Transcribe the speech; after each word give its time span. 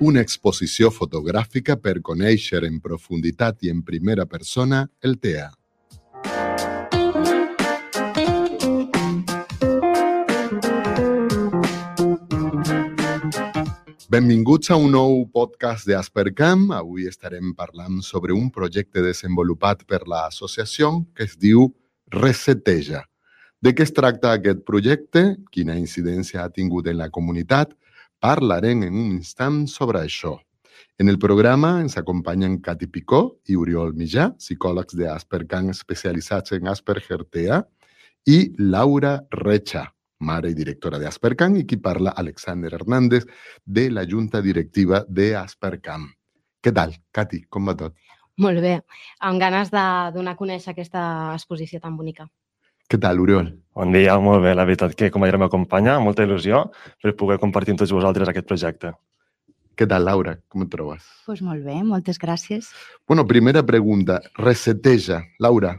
Una 0.00 0.22
exposició 0.24 0.88
fotogràfica 0.88 1.74
per 1.76 1.98
conèixer 2.00 2.62
en 2.64 2.78
profunditat 2.80 3.66
i 3.66 3.68
en 3.68 3.82
primera 3.84 4.24
persona 4.24 4.78
el 5.04 5.18
TEA. 5.20 5.50
Benvinguts 14.08 14.72
a 14.72 14.80
un 14.80 14.96
nou 14.96 15.20
podcast 15.36 15.84
d'Aspercam. 15.84 16.70
Avui 16.72 17.04
estarem 17.04 17.52
parlant 17.52 18.00
sobre 18.00 18.32
un 18.32 18.48
projecte 18.48 19.04
desenvolupat 19.04 19.84
per 19.84 20.06
l'associació 20.08 20.94
que 21.12 21.28
es 21.28 21.36
diu 21.36 21.68
Reseteja. 22.08 23.04
De 23.60 23.76
què 23.76 23.84
es 23.84 23.92
tracta 23.92 24.32
aquest 24.32 24.64
projecte? 24.64 25.36
Quina 25.52 25.76
incidència 25.76 26.40
ha 26.40 26.48
tingut 26.48 26.88
en 26.88 26.96
la 26.96 27.12
comunitat? 27.12 27.76
Parlarem 28.20 28.82
en 28.84 28.96
un 29.00 29.12
instant 29.16 29.62
sobre 29.72 30.02
això. 30.04 30.34
En 31.00 31.08
el 31.08 31.16
programa 31.18 31.70
ens 31.80 31.94
acompanyen 31.96 32.58
Cati 32.60 32.84
Picó 32.92 33.20
i 33.48 33.54
Oriol 33.56 33.94
Mitjà, 33.96 34.26
psicòlegs 34.36 34.92
d'Aspercan 34.98 35.70
especialitzats 35.72 36.52
en 36.52 36.68
Asperger 36.68 37.22
TEA, 37.24 37.62
i 38.28 38.36
Laura 38.58 39.14
Recha, 39.32 39.86
mare 40.20 40.50
i 40.52 40.58
directora 40.58 41.00
d'Aspercan, 41.00 41.56
i 41.56 41.64
qui 41.64 41.80
parla 41.80 42.12
Alexander 42.22 42.74
Hernández, 42.76 43.24
de 43.64 43.86
la 43.88 44.04
Junta 44.04 44.44
Directiva 44.44 45.00
d'Aspercam. 45.08 46.04
Què 46.60 46.74
tal, 46.76 46.92
Cati? 47.16 47.46
Com 47.48 47.72
va 47.72 47.78
tot? 47.86 47.96
Molt 48.36 48.60
bé, 48.60 48.74
amb 49.24 49.40
ganes 49.40 49.72
de 49.72 49.86
donar 50.12 50.36
a 50.36 50.42
conèixer 50.42 50.74
aquesta 50.74 51.06
exposició 51.38 51.80
tan 51.80 51.96
bonica. 51.96 52.28
Què 52.90 52.98
tal, 52.98 53.20
Oriol? 53.22 53.52
Bon 53.78 53.92
dia, 53.94 54.16
molt 54.18 54.42
bé. 54.42 54.50
La 54.58 54.64
veritat 54.66 54.96
que, 54.98 55.12
com 55.14 55.22
a 55.22 55.28
m'acompanya, 55.38 55.92
amb 55.94 56.08
molta 56.08 56.24
il·lusió 56.26 56.64
per 56.98 57.12
poder 57.14 57.36
compartir 57.38 57.76
amb 57.76 57.78
tots 57.84 57.92
vosaltres 57.94 58.26
aquest 58.32 58.48
projecte. 58.48 58.90
Què 59.78 59.86
tal, 59.86 60.02
Laura? 60.08 60.34
Com 60.50 60.64
et 60.64 60.72
trobes? 60.72 61.04
Pues 61.24 61.38
molt 61.46 61.62
bé, 61.62 61.76
moltes 61.86 62.18
gràcies. 62.18 62.72
Bueno, 63.06 63.22
primera 63.30 63.62
pregunta. 63.62 64.18
Reseteja. 64.42 65.20
Laura, 65.38 65.76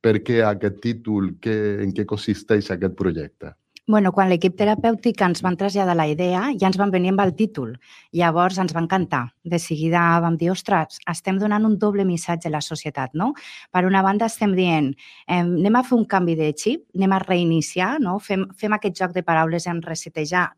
per 0.00 0.20
què 0.22 0.44
aquest 0.46 0.78
títol? 0.84 1.32
Què, 1.42 1.56
en 1.82 1.90
què 1.90 2.06
consisteix 2.06 2.70
aquest 2.70 2.94
projecte? 3.02 3.56
Bueno, 3.86 4.12
quan 4.16 4.30
l'equip 4.32 4.54
terapèutic 4.56 5.20
ens 5.26 5.42
van 5.44 5.58
traslladar 5.60 5.94
la 5.96 6.06
idea, 6.08 6.46
ja 6.56 6.68
ens 6.70 6.78
van 6.80 6.92
venir 6.92 7.10
amb 7.12 7.20
el 7.20 7.34
títol. 7.36 7.74
Llavors 8.16 8.56
ens 8.62 8.72
va 8.72 8.80
encantar. 8.80 9.26
De 9.44 9.58
seguida 9.60 10.02
vam 10.24 10.38
dir, 10.40 10.50
ostres, 10.54 10.98
estem 11.10 11.38
donant 11.38 11.66
un 11.68 11.76
doble 11.78 12.06
missatge 12.08 12.48
a 12.48 12.54
la 12.54 12.62
societat, 12.64 13.12
no? 13.12 13.32
Per 13.70 13.84
una 13.84 14.02
banda 14.02 14.30
estem 14.32 14.54
dient, 14.56 14.94
eh, 15.26 15.42
anem 15.42 15.76
a 15.76 15.84
fer 15.84 15.98
un 15.98 16.06
canvi 16.08 16.34
de 16.34 16.52
xip, 16.56 16.86
anem 16.96 17.12
a 17.12 17.20
reiniciar, 17.26 18.00
no? 18.00 18.18
Fem, 18.18 18.48
fem 18.56 18.72
aquest 18.72 18.96
joc 18.96 19.12
de 19.12 19.22
paraules 19.22 19.66
en 19.66 19.82
resetejar 19.82 20.54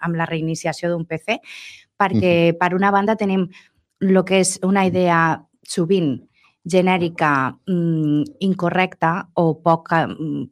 amb 0.00 0.16
la 0.16 0.26
reiniciació 0.26 0.88
d'un 0.88 1.04
PC, 1.04 1.40
perquè 2.00 2.56
per 2.58 2.74
una 2.74 2.90
banda 2.90 3.16
tenim 3.16 3.48
el 4.00 4.24
que 4.24 4.40
és 4.40 4.58
una 4.62 4.86
idea 4.86 5.44
sovint 5.62 6.16
genèrica 6.64 7.54
mm, 7.66 8.22
incorrecta 8.40 9.28
o 9.34 9.60
poc, 9.62 9.92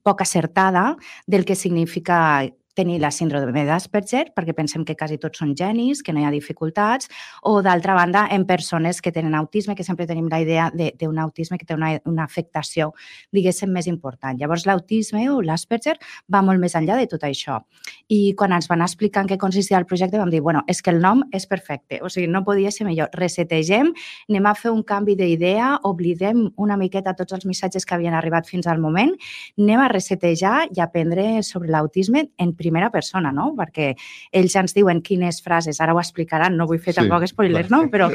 poc 0.04 0.22
acertada 0.22 0.96
del 1.26 1.44
que 1.44 1.56
significa 1.56 2.44
tenir 2.74 3.00
la 3.00 3.10
síndrome 3.12 3.64
d'Asperger, 3.68 4.32
perquè 4.36 4.54
pensem 4.56 4.84
que 4.88 4.96
quasi 4.96 5.18
tots 5.20 5.42
són 5.42 5.52
genis, 5.58 6.02
que 6.02 6.12
no 6.12 6.22
hi 6.22 6.26
ha 6.26 6.32
dificultats, 6.32 7.10
o 7.42 7.60
d'altra 7.64 7.94
banda, 7.94 8.26
en 8.32 8.46
persones 8.46 9.02
que 9.02 9.12
tenen 9.12 9.34
autisme, 9.34 9.76
que 9.76 9.84
sempre 9.84 10.06
tenim 10.06 10.28
la 10.32 10.40
idea 10.40 10.70
d'un 10.72 11.18
autisme 11.18 11.58
que 11.58 11.66
té 11.68 11.76
una, 11.76 11.92
una 12.08 12.24
afectació, 12.24 12.92
diguéssim, 13.32 13.72
més 13.72 13.88
important. 13.90 14.38
Llavors, 14.38 14.66
l'autisme 14.66 15.26
o 15.30 15.40
l'Asperger 15.44 15.98
va 16.32 16.42
molt 16.42 16.60
més 16.62 16.76
enllà 16.78 16.96
de 17.00 17.08
tot 17.10 17.24
això. 17.28 17.60
I 18.08 18.34
quan 18.38 18.54
ens 18.56 18.68
van 18.70 18.84
explicar 18.84 19.24
en 19.24 19.32
què 19.32 19.38
consistia 19.40 19.78
el 19.78 19.86
projecte, 19.86 20.18
vam 20.20 20.32
dir, 20.32 20.40
bueno, 20.40 20.64
és 20.68 20.82
que 20.82 20.92
el 20.92 21.00
nom 21.02 21.22
és 21.32 21.46
perfecte, 21.48 22.00
o 22.02 22.10
sigui, 22.12 22.30
no 22.30 22.44
podia 22.46 22.72
ser 22.72 22.86
millor. 22.88 23.12
Resetegem, 23.18 23.92
anem 24.30 24.48
a 24.48 24.54
fer 24.58 24.72
un 24.72 24.82
canvi 24.86 25.16
d'idea, 25.18 25.74
oblidem 25.88 26.48
una 26.56 26.78
miqueta 26.80 27.16
tots 27.18 27.36
els 27.36 27.46
missatges 27.48 27.86
que 27.86 27.96
havien 27.96 28.16
arribat 28.16 28.48
fins 28.48 28.66
al 28.66 28.80
moment, 28.80 29.14
anem 29.60 29.82
a 29.82 29.90
resetejar 29.92 30.68
i 30.72 30.80
aprendre 30.80 31.42
sobre 31.46 31.70
l'autisme 31.72 32.26
en 32.38 32.54
primera 32.62 32.90
persona, 32.94 33.34
no? 33.34 33.50
Perquè 33.58 33.92
ells 34.40 34.56
ens 34.62 34.76
diuen 34.78 35.02
quines 35.04 35.42
frases, 35.44 35.80
ara 35.82 35.94
ho 35.94 36.02
explicaran, 36.02 36.56
no 36.56 36.68
vull 36.70 36.80
fer 36.82 36.94
Sí, 36.94 37.00
tampoc 37.02 37.26
spoilers, 37.28 37.68
clar. 37.68 37.84
no? 37.84 37.90
Però 37.92 38.10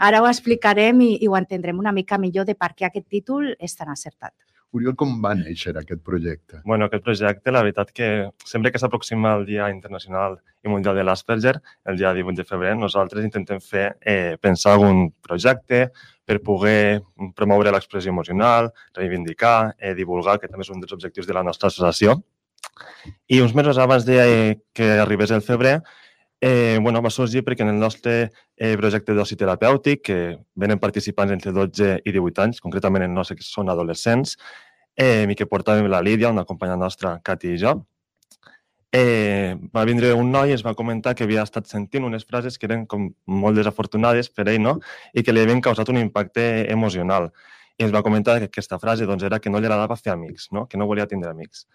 ara 0.00 0.22
ho 0.22 0.30
explicarem 0.30 1.04
i, 1.06 1.16
i 1.20 1.28
ho 1.28 1.36
entendrem 1.38 1.78
una 1.78 1.92
mica 1.92 2.18
millor 2.18 2.48
de 2.48 2.56
per 2.56 2.72
què 2.74 2.88
aquest 2.88 3.10
títol 3.12 3.52
és 3.58 3.76
tan 3.76 3.92
acertat. 3.92 4.34
Oriol, 4.70 4.94
com 4.94 5.16
va 5.22 5.32
néixer 5.34 5.72
aquest 5.74 6.02
projecte? 6.06 6.60
bueno, 6.64 6.86
aquest 6.86 7.02
projecte, 7.02 7.50
la 7.50 7.62
veritat 7.64 7.90
que 7.90 8.30
sempre 8.46 8.70
que 8.70 8.78
s'aproxima 8.78 9.34
el 9.34 9.44
Dia 9.46 9.68
Internacional 9.70 10.38
i 10.62 10.70
Mundial 10.70 10.94
de 10.94 11.02
l'Asperger, 11.02 11.56
el 11.90 11.96
dia 11.98 12.12
18 12.14 12.36
de 12.38 12.44
febrer, 12.46 12.76
nosaltres 12.76 13.24
intentem 13.24 13.58
fer, 13.60 13.96
eh, 14.00 14.36
pensar 14.40 14.76
algun 14.76 15.08
projecte 15.26 15.90
per 16.24 16.38
poder 16.46 17.02
promoure 17.34 17.72
l'expressió 17.74 18.12
emocional, 18.12 18.70
reivindicar, 18.94 19.74
eh, 19.78 19.94
divulgar, 19.94 20.38
que 20.38 20.46
també 20.46 20.62
és 20.62 20.70
un 20.70 20.78
dels 20.78 20.92
objectius 20.92 21.26
de 21.26 21.34
la 21.34 21.42
nostra 21.42 21.66
associació. 21.66 22.20
I 23.28 23.40
uns 23.40 23.54
mesos 23.54 23.78
abans 23.78 24.06
de 24.06 24.18
eh, 24.20 24.58
que 24.72 24.92
arribés 24.98 25.30
el 25.30 25.42
febrer, 25.42 25.80
eh, 26.40 26.78
bueno, 26.80 27.02
va 27.02 27.10
sorgir 27.10 27.44
perquè 27.44 27.62
en 27.66 27.74
el 27.74 27.78
nostre 27.80 28.32
eh, 28.56 28.76
projecte 28.80 29.14
d'oci 29.14 29.36
terapèutic, 29.36 30.02
que 30.08 30.18
venen 30.54 30.80
participants 30.80 31.32
entre 31.36 31.52
12 31.52 32.00
i 32.04 32.12
18 32.16 32.44
anys, 32.46 32.60
concretament 32.64 33.04
el 33.04 33.14
nostre 33.14 33.36
que 33.36 33.46
són 33.46 33.68
adolescents, 33.68 34.36
eh, 34.96 35.26
i 35.28 35.36
que 35.36 35.48
portàvem 35.48 35.88
la 35.90 36.02
Lídia, 36.02 36.32
una 36.32 36.46
companya 36.48 36.76
nostra, 36.80 37.18
Cati 37.24 37.54
i 37.54 37.60
jo, 37.60 37.76
eh, 38.92 39.56
va 39.74 39.84
vindre 39.84 40.12
un 40.14 40.32
noi 40.32 40.50
i 40.50 40.56
ens 40.56 40.64
va 40.66 40.74
comentar 40.74 41.14
que 41.14 41.24
havia 41.24 41.44
estat 41.46 41.68
sentint 41.70 42.04
unes 42.06 42.26
frases 42.26 42.58
que 42.58 42.66
eren 42.66 42.86
com 42.90 43.10
molt 43.26 43.56
desafortunades 43.56 44.30
per 44.34 44.48
ell, 44.48 44.62
no? 44.62 44.78
I 45.14 45.22
que 45.22 45.32
li 45.32 45.44
havien 45.44 45.62
causat 45.62 45.88
un 45.92 46.00
impacte 46.00 46.44
emocional. 46.72 47.30
I 47.78 47.86
ens 47.86 47.94
va 47.94 48.02
comentar 48.02 48.38
que 48.40 48.50
aquesta 48.50 48.78
frase 48.78 49.06
doncs, 49.06 49.22
era 49.24 49.38
que 49.40 49.50
no 49.50 49.60
li 49.60 49.68
agradava 49.68 49.96
fer 49.96 50.12
amics, 50.12 50.50
no? 50.52 50.66
que 50.68 50.76
no 50.76 50.86
volia 50.86 51.06
tindre 51.08 51.30
amics. 51.30 51.66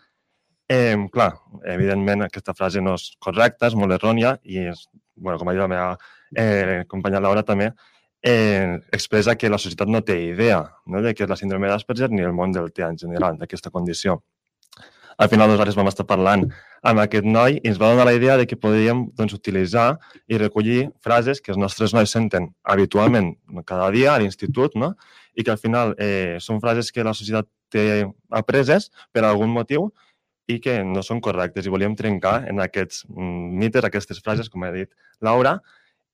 Eh, 0.67 0.97
clar, 1.13 1.35
evidentment 1.69 2.25
aquesta 2.25 2.55
frase 2.57 2.81
no 2.81 2.95
és 2.97 3.11
correcta, 3.21 3.67
és 3.69 3.75
molt 3.77 3.93
errònia 3.93 4.35
i, 4.43 4.63
és, 4.71 4.87
bueno, 5.15 5.37
com 5.37 5.49
ha 5.49 5.53
dit 5.53 5.61
la 5.61 5.69
meva 5.69 5.91
eh, 6.33 6.85
companya 6.89 7.21
Laura 7.21 7.43
també, 7.45 7.69
eh, 8.25 8.79
expressa 8.91 9.35
que 9.37 9.51
la 9.51 9.59
societat 9.61 9.91
no 9.91 10.01
té 10.01 10.17
idea 10.31 10.63
no? 10.87 11.03
de 11.05 11.13
què 11.13 11.27
és 11.27 11.29
la 11.29 11.37
síndrome 11.37 11.69
d'Asperger 11.69 12.09
ni 12.09 12.25
el 12.25 12.33
món 12.33 12.55
del 12.55 12.71
TEA 12.73 12.89
en 12.89 12.97
general, 12.97 13.37
d'aquesta 13.37 13.69
condició. 13.69 14.23
Al 15.21 15.29
final 15.29 15.47
nosaltres 15.47 15.77
vam 15.77 15.87
estar 15.87 16.03
parlant 16.09 16.47
amb 16.83 16.99
aquest 16.99 17.27
noi 17.29 17.59
i 17.61 17.69
ens 17.69 17.77
va 17.79 17.91
donar 17.93 18.07
la 18.09 18.15
idea 18.17 18.35
de 18.35 18.47
que 18.49 18.57
podríem 18.59 19.05
doncs, 19.15 19.35
utilitzar 19.37 19.99
i 20.27 20.39
recollir 20.41 20.89
frases 21.05 21.39
que 21.41 21.53
els 21.53 21.61
nostres 21.61 21.93
nois 21.95 22.11
senten 22.11 22.49
habitualment 22.63 23.35
cada 23.63 23.87
dia 23.93 24.15
a 24.15 24.17
l'institut 24.19 24.75
no? 24.75 24.95
i 25.37 25.45
que 25.45 25.53
al 25.53 25.61
final 25.61 25.93
eh, 26.01 26.41
són 26.41 26.59
frases 26.59 26.91
que 26.91 27.05
la 27.05 27.13
societat 27.13 27.47
té 27.71 28.03
apreses 28.33 28.89
per 29.13 29.23
algun 29.23 29.53
motiu 29.53 29.91
i 30.51 30.59
que 30.61 30.77
no 30.85 31.01
són 31.05 31.21
correctes 31.25 31.65
i 31.65 31.73
volíem 31.73 31.95
trencar 31.97 32.43
en 32.49 32.61
aquests 32.61 33.05
mm, 33.09 33.57
mites, 33.61 33.87
aquestes 33.87 34.21
frases, 34.21 34.49
com 34.51 34.65
ha 34.65 34.71
dit 34.75 34.91
Laura, 35.25 35.57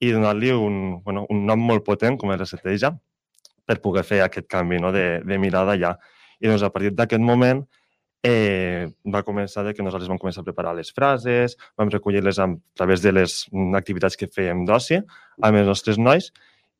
i 0.01 0.11
donar-li 0.15 0.53
un, 0.56 0.77
bueno, 1.06 1.25
un 1.29 1.45
nom 1.45 1.61
molt 1.61 1.85
potent, 1.85 2.17
com 2.17 2.31
és 2.33 2.39
Reseteja, 2.39 2.94
per 3.67 3.81
poder 3.83 4.03
fer 4.07 4.23
aquest 4.23 4.47
canvi 4.50 4.79
no? 4.81 4.91
de, 4.95 5.21
de 5.27 5.38
mirada 5.38 5.77
ja. 5.79 5.95
I 6.41 6.50
doncs, 6.50 6.63
a 6.65 6.71
partir 6.73 6.94
d'aquest 6.97 7.21
moment 7.21 7.61
eh, 8.25 8.88
va 9.13 9.23
començar 9.27 9.65
de 9.65 9.75
que 9.75 9.83
nosaltres 9.85 10.09
vam 10.09 10.19
començar 10.21 10.41
a 10.41 10.47
preparar 10.47 10.73
les 10.77 10.89
frases, 10.95 11.57
vam 11.77 11.91
recollir-les 11.94 12.39
a 12.41 12.47
través 12.77 13.03
de 13.03 13.13
les 13.13 13.44
mm, 13.51 13.75
activitats 13.77 14.17
que 14.17 14.29
fèiem 14.31 14.65
d'oci 14.65 15.01
amb 15.01 15.61
els 15.61 15.69
nostres 15.69 16.01
nois 16.01 16.31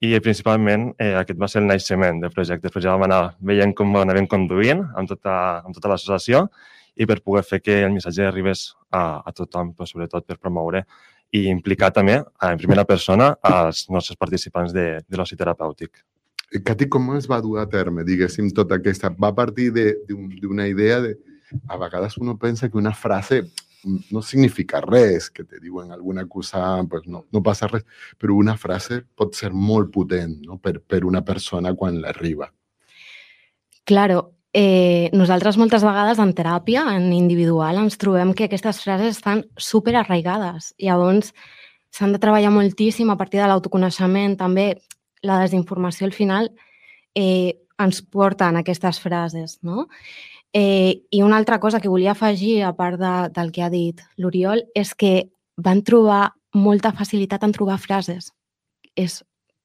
i 0.02 0.16
principalment 0.18 0.90
eh, 0.98 1.14
aquest 1.20 1.38
va 1.42 1.50
ser 1.52 1.62
el 1.62 1.70
naixement 1.70 2.24
del 2.24 2.34
projecte. 2.34 2.66
Després 2.66 2.88
ja 2.88 2.96
vam 2.96 3.06
anar 3.06 3.36
veient 3.46 3.74
com 3.78 3.94
anàvem 4.00 4.26
conduint 4.30 4.82
amb 4.98 5.10
tota, 5.10 5.36
amb 5.62 5.78
tota 5.78 5.94
l'associació 5.94 6.48
i 7.02 7.08
per 7.10 7.22
poder 7.26 7.44
fer 7.48 7.62
que 7.64 7.80
el 7.82 7.96
missatge 7.96 8.28
arribés 8.28 8.68
a, 8.94 9.22
a 9.26 9.34
tothom, 9.34 9.74
però 9.74 9.88
sobretot 9.90 10.28
per 10.28 10.38
promoure 10.38 10.84
i 11.32 11.48
implicar 11.50 11.90
també 11.96 12.20
eh, 12.20 12.50
en 12.52 12.60
primera 12.62 12.86
persona 12.86 13.32
als 13.42 13.88
nostres 13.90 14.20
participants 14.20 14.76
de, 14.76 14.88
de 15.08 15.20
l'oci 15.20 15.40
terapèutic. 15.40 16.04
Cati, 16.68 16.90
com 16.92 17.14
es 17.16 17.30
va 17.32 17.40
dur 17.42 17.62
a 17.62 17.68
terme, 17.72 18.04
diguéssim, 18.04 18.50
tota 18.52 18.76
aquesta... 18.78 19.14
Va 19.16 19.32
partir 19.34 19.70
d'una 19.72 20.68
idea 20.68 21.00
de... 21.04 21.16
A 21.72 21.78
vegades 21.80 22.18
uno 22.20 22.38
pensa 22.40 22.70
que 22.70 22.78
una 22.80 22.92
frase 22.96 23.46
no 24.12 24.22
significa 24.22 24.82
res, 24.84 25.30
que 25.32 25.44
te 25.44 25.60
diuen 25.60 25.92
alguna 25.92 26.28
cosa, 26.28 26.84
pues 26.90 27.08
no, 27.08 27.26
no 27.32 27.42
passa 27.44 27.68
res, 27.72 27.88
però 28.20 28.36
una 28.36 28.58
frase 28.60 29.02
pot 29.16 29.36
ser 29.36 29.52
molt 29.56 29.92
potent 29.96 30.38
no? 30.46 30.60
per, 30.60 30.78
per 30.84 31.02
una 31.08 31.24
persona 31.26 31.74
quan 31.76 32.02
l'arriba. 32.04 32.52
Claro, 33.88 34.22
eh, 34.54 35.10
nosaltres 35.14 35.58
moltes 35.58 35.84
vegades 35.86 36.20
en 36.20 36.34
teràpia, 36.36 36.84
en 36.96 37.12
individual, 37.14 37.80
ens 37.82 37.98
trobem 38.02 38.34
que 38.36 38.50
aquestes 38.50 38.82
frases 38.84 39.18
estan 39.18 39.46
super 39.58 39.96
arraigades. 39.96 40.74
Llavors, 40.80 41.34
s'han 41.92 42.16
de 42.16 42.20
treballar 42.20 42.52
moltíssim 42.52 43.10
a 43.12 43.18
partir 43.20 43.42
de 43.42 43.48
l'autoconeixement. 43.48 44.38
També 44.40 44.76
la 45.24 45.42
desinformació 45.44 46.08
al 46.08 46.16
final 46.16 46.52
eh, 47.16 47.58
ens 47.82 48.02
porta 48.02 48.50
en 48.50 48.60
aquestes 48.62 49.00
frases, 49.02 49.60
no? 49.62 49.88
Eh, 50.54 51.08
I 51.12 51.22
una 51.24 51.38
altra 51.38 51.60
cosa 51.60 51.80
que 51.80 51.90
volia 51.90 52.12
afegir, 52.12 52.64
a 52.64 52.76
part 52.76 53.00
de, 53.00 53.32
del 53.32 53.52
que 53.56 53.64
ha 53.64 53.70
dit 53.72 54.02
l'Oriol, 54.18 54.66
és 54.76 54.94
que 54.96 55.32
van 55.56 55.82
trobar 55.84 56.34
molta 56.54 56.92
facilitat 56.92 57.44
en 57.48 57.54
trobar 57.56 57.80
frases. 57.80 58.34
És 58.96 59.22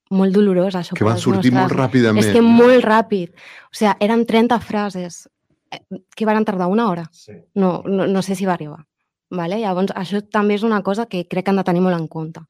molt 0.09 0.35
dolorós, 0.35 0.75
això. 0.75 0.95
Que 0.97 1.07
van 1.07 1.19
sortir 1.19 1.51
nostres... 1.51 1.61
molt 1.61 1.75
ràpidament. 1.75 2.23
És 2.23 2.35
que 2.35 2.43
molt 2.43 2.83
ràpid. 2.85 3.33
O 3.71 3.77
sigui, 3.77 3.93
eren 4.07 4.25
30 4.29 4.59
frases 4.63 5.25
eh, 5.71 5.81
que 6.15 6.27
van 6.29 6.45
tardar 6.47 6.69
una 6.71 6.89
hora. 6.91 7.07
Sí. 7.11 7.35
No, 7.55 7.81
no, 7.85 8.07
no 8.07 8.23
sé 8.25 8.35
si 8.35 8.47
va 8.47 8.55
arribar. 8.57 8.83
Vale? 9.29 9.59
Llavors, 9.59 9.91
això 9.95 10.21
també 10.31 10.55
és 10.55 10.63
una 10.63 10.79
cosa 10.83 11.07
que 11.11 11.25
crec 11.27 11.45
que 11.45 11.51
han 11.51 11.59
de 11.59 11.67
tenir 11.67 11.83
molt 11.83 11.97
en 11.97 12.07
compte. 12.07 12.45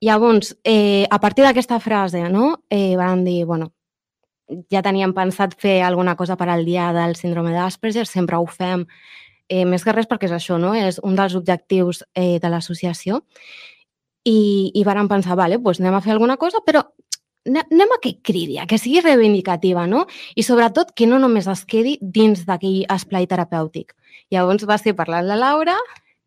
Llavors, 0.00 0.54
eh, 0.64 1.06
a 1.10 1.18
partir 1.20 1.44
d'aquesta 1.44 1.80
frase, 1.80 2.28
no, 2.30 2.62
eh, 2.70 2.96
van 2.96 3.24
dir, 3.24 3.44
bueno, 3.44 3.72
ja 4.70 4.82
teníem 4.82 5.12
pensat 5.14 5.54
fer 5.58 5.80
alguna 5.84 6.16
cosa 6.16 6.36
per 6.36 6.48
al 6.48 6.64
dia 6.64 6.92
del 6.92 7.16
síndrome 7.16 7.52
d'Asperger, 7.52 8.06
sempre 8.06 8.38
ho 8.38 8.46
fem, 8.46 8.86
eh, 9.48 9.64
més 9.66 9.84
que 9.84 9.92
res 9.92 10.08
perquè 10.08 10.30
és 10.30 10.36
això, 10.36 10.58
no? 10.58 10.74
és 10.74 11.00
un 11.02 11.18
dels 11.18 11.34
objectius 11.34 12.04
eh, 12.14 12.38
de 12.40 12.48
l'associació. 12.48 13.24
I, 14.28 14.72
I 14.74 14.82
vàrem 14.84 15.08
pensar, 15.08 15.36
vale, 15.38 15.58
doncs 15.58 15.80
anem 15.80 15.96
a 15.96 16.02
fer 16.04 16.12
alguna 16.12 16.36
cosa, 16.36 16.60
però 16.66 16.82
anem 17.48 17.94
a 17.94 17.98
que 18.02 18.18
cridi, 18.20 18.58
a 18.58 18.66
que 18.66 18.78
sigui 18.78 19.00
reivindicativa, 19.00 19.86
no? 19.86 20.04
I 20.36 20.44
sobretot 20.44 20.92
que 20.94 21.08
no 21.08 21.18
només 21.18 21.48
es 21.48 21.64
quedi 21.64 21.96
dins 22.02 22.44
d'aquell 22.46 22.84
esplai 22.92 23.26
terapèutic. 23.26 23.94
Llavors 24.30 24.66
va 24.68 24.76
ser 24.78 24.94
parlant 24.96 25.26
la 25.26 25.38
Laura 25.40 25.76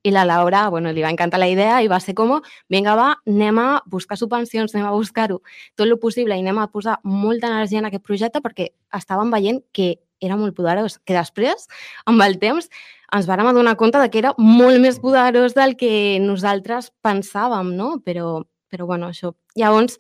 i 0.04 0.12
la 0.12 0.26
Laura, 0.26 0.68
bueno, 0.70 0.92
li 0.92 1.02
va 1.02 1.12
encantar 1.14 1.40
la 1.40 1.48
idea 1.48 1.78
i 1.82 1.88
va 1.88 2.00
ser 2.04 2.16
com, 2.18 2.34
vinga, 2.70 2.96
va, 3.00 3.14
anem 3.30 3.60
a 3.62 3.68
buscar 3.88 4.18
subvencions, 4.20 4.74
anem 4.76 4.90
a 4.90 4.96
buscar-ho 4.98 5.40
tot 5.78 5.86
el 5.86 5.96
possible 6.00 6.36
i 6.36 6.44
anem 6.44 6.60
a 6.60 6.68
posar 6.68 6.98
molta 7.04 7.48
energia 7.48 7.80
en 7.80 7.88
aquest 7.88 8.04
projecte 8.04 8.42
perquè 8.44 8.74
estàvem 8.92 9.32
veient 9.32 9.62
que 9.72 9.94
era 10.24 10.38
molt 10.40 10.56
poderós, 10.58 10.98
que 11.04 11.16
després, 11.18 11.68
amb 12.10 12.24
el 12.26 12.40
temps, 12.42 12.70
ens 13.14 13.28
vàrem 13.30 13.50
adonar 13.50 13.76
compte 13.78 14.02
de 14.02 14.10
que 14.10 14.22
era 14.24 14.34
molt 14.40 14.82
més 14.82 15.00
poderós 15.04 15.54
del 15.58 15.76
que 15.78 16.20
nosaltres 16.24 16.90
pensàvem, 17.06 17.74
no? 17.78 17.98
Però, 18.06 18.40
però 18.72 18.88
bueno, 18.90 19.12
això. 19.12 19.34
Llavors, 19.60 20.00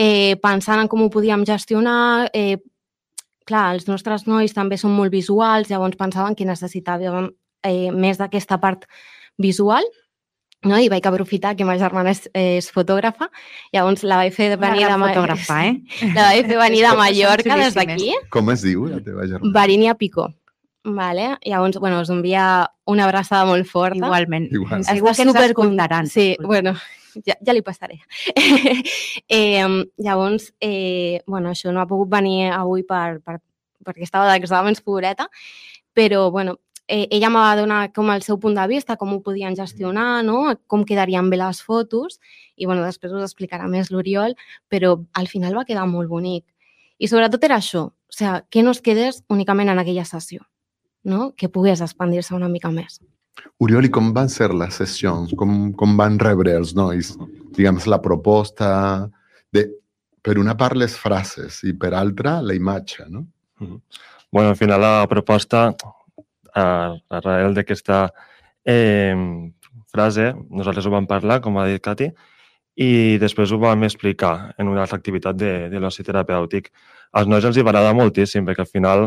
eh, 0.00 0.36
pensant 0.42 0.80
en 0.80 0.88
com 0.88 1.02
ho 1.04 1.10
podíem 1.12 1.44
gestionar, 1.44 2.30
eh, 2.32 2.56
clar, 3.44 3.74
els 3.74 3.88
nostres 3.90 4.24
nois 4.26 4.56
també 4.56 4.78
són 4.80 4.94
molt 4.96 5.12
visuals, 5.12 5.68
llavors 5.68 6.00
pensaven 6.00 6.34
que 6.34 6.48
necessitàvem 6.48 7.28
eh, 7.64 7.90
més 7.92 8.20
d'aquesta 8.20 8.58
part 8.62 8.88
visual, 9.36 9.84
no? 10.64 10.78
i 10.80 10.88
vaig 10.92 11.06
aprofitar 11.08 11.54
que 11.56 11.66
ma 11.68 11.76
germana 11.80 12.14
és, 12.14 12.24
és 12.34 12.70
fotògrafa, 12.74 13.28
llavors 13.74 14.04
la 14.04 14.20
vaig 14.22 14.34
fer 14.36 14.54
venir 14.60 14.86
de 14.88 14.96
fotògrafa, 15.04 15.60
eh? 15.68 15.74
La 16.16 16.30
vaig 16.30 16.48
fer 16.48 16.60
venir 16.60 16.82
de 16.86 16.94
Mallorca 17.02 17.60
des 17.60 17.76
d'aquí. 17.76 18.10
Com 18.34 18.50
es 18.54 18.64
diu 18.66 18.88
la 18.90 19.02
teva 19.04 19.28
germana? 19.28 19.54
Varinia 19.54 19.94
Picó. 19.98 20.28
Vale? 20.84 21.38
Llavors, 21.48 21.78
bueno, 21.80 22.02
us 22.02 22.10
envia 22.12 22.70
una 22.84 23.06
abraçada 23.06 23.46
molt 23.48 23.64
forta. 23.66 24.02
Igualment. 24.02 24.50
Igual. 24.52 24.84
Segur 24.84 25.14
que 25.16 25.24
ens 25.24 25.38
escoltaran. 25.46 26.10
Sí, 26.12 26.34
bueno, 26.44 26.74
ja, 27.24 27.38
ja 27.40 27.54
li 27.54 27.62
passaré. 27.64 28.02
eh, 29.28 29.64
llavors, 29.96 30.50
eh, 30.60 31.22
bueno, 31.26 31.54
això 31.54 31.72
no 31.72 31.80
ha 31.80 31.88
pogut 31.88 32.10
venir 32.12 32.50
avui 32.52 32.84
per, 32.84 33.22
per, 33.24 33.38
perquè 33.84 34.04
estava 34.04 34.28
d'exàmens, 34.32 34.84
pobreta, 34.84 35.30
però, 35.96 36.28
bueno, 36.34 36.58
eh, 36.88 37.08
ella 37.10 37.28
em 37.30 37.36
va 37.36 37.56
donar 37.56 37.80
com 37.96 38.10
el 38.12 38.22
seu 38.22 38.38
punt 38.40 38.56
de 38.58 38.66
vista, 38.68 38.96
com 39.00 39.12
ho 39.14 39.20
podien 39.24 39.56
gestionar, 39.56 40.22
no? 40.24 40.56
com 40.66 40.84
quedarien 40.84 41.30
bé 41.30 41.38
les 41.40 41.62
fotos, 41.62 42.20
i 42.56 42.66
bueno, 42.66 42.84
després 42.84 43.12
us 43.12 43.24
explicarà 43.24 43.68
més 43.68 43.90
l'Oriol, 43.90 44.36
però 44.68 44.98
al 45.12 45.28
final 45.28 45.56
va 45.56 45.64
quedar 45.64 45.86
molt 45.88 46.08
bonic. 46.08 46.44
I 46.98 47.08
sobretot 47.10 47.44
era 47.44 47.58
això, 47.58 47.88
o 47.88 48.14
sigui, 48.14 48.44
que 48.50 48.62
no 48.62 48.74
es 48.74 48.82
quedés 48.84 49.22
únicament 49.28 49.72
en 49.72 49.80
aquella 49.80 50.04
sessió, 50.04 50.44
no? 51.02 51.32
que 51.36 51.48
pogués 51.48 51.82
expandir-se 51.84 52.34
una 52.36 52.48
mica 52.52 52.70
més. 52.70 53.00
Oriol, 53.58 53.88
i 53.88 53.90
com 53.90 54.12
van 54.14 54.28
ser 54.30 54.52
les 54.54 54.76
sessions? 54.78 55.32
Com, 55.38 55.72
com 55.74 55.96
van 55.98 56.20
rebre 56.22 56.52
els 56.54 56.74
nois, 56.78 57.14
diguem, 57.56 57.80
la 57.90 57.98
proposta 58.02 58.68
de, 59.50 59.66
per 60.22 60.38
una 60.38 60.54
part, 60.58 60.78
les 60.78 60.94
frases 60.98 61.62
i 61.66 61.74
per 61.74 61.94
altra, 61.98 62.38
la 62.42 62.54
imatge, 62.54 63.08
no? 63.08 63.26
Mm 63.58 63.66
-hmm. 63.66 63.80
Bueno, 64.30 64.48
al 64.50 64.56
final 64.56 64.80
la 64.80 65.06
proposta 65.06 65.74
arrel 66.54 67.56
d'aquesta 67.56 68.06
eh, 68.64 69.14
frase, 69.92 70.32
nosaltres 70.50 70.86
ho 70.86 70.94
vam 70.94 71.06
parlar, 71.10 71.40
com 71.42 71.58
ha 71.58 71.66
dit 71.70 71.82
Cati, 71.82 72.10
i 72.74 73.18
després 73.22 73.52
ho 73.52 73.60
vam 73.62 73.86
explicar 73.86 74.54
en 74.58 74.70
una 74.70 74.82
altra 74.82 74.98
activitat 74.98 75.38
de, 75.38 75.52
de 75.70 75.82
l'oci 75.82 76.02
terapèutic. 76.06 76.72
Als 77.14 77.30
nois 77.30 77.44
els 77.46 77.56
hi 77.56 77.62
va 77.62 77.70
agradar 77.70 77.94
moltíssim, 77.94 78.46
perquè 78.46 78.64
al 78.64 78.70
final 78.70 79.06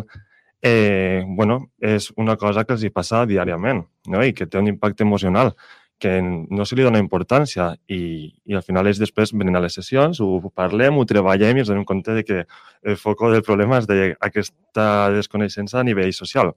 eh, 0.61 1.23
bueno, 1.27 1.71
és 1.79 2.11
una 2.15 2.38
cosa 2.38 2.63
que 2.63 2.73
els 2.77 2.83
hi 2.83 2.94
passa 2.94 3.25
diàriament 3.27 3.83
no? 4.07 4.23
i 4.23 4.33
que 4.33 4.47
té 4.47 4.57
un 4.57 4.71
impacte 4.71 5.03
emocional 5.03 5.53
que 5.99 6.21
no 6.21 6.65
se 6.65 6.75
li 6.77 6.85
dona 6.85 7.01
importància 7.01 7.71
i, 7.89 8.29
i 8.45 8.55
al 8.55 8.61
final 8.61 8.85
ells 8.88 8.99
després 9.01 9.33
venen 9.33 9.57
a 9.57 9.63
les 9.63 9.73
sessions, 9.79 10.19
ho 10.21 10.51
parlem, 10.53 10.97
ho 10.97 11.05
treballem 11.09 11.57
i 11.57 11.63
ens 11.63 11.71
donem 11.71 11.88
compte 11.89 12.13
de 12.13 12.23
que 12.23 12.44
el 12.83 12.97
foco 13.01 13.31
del 13.33 13.41
problema 13.45 13.79
és 13.81 13.89
d'aquesta 13.89 15.09
desconeixença 15.15 15.79
a 15.81 15.85
nivell 15.88 16.13
social. 16.13 16.53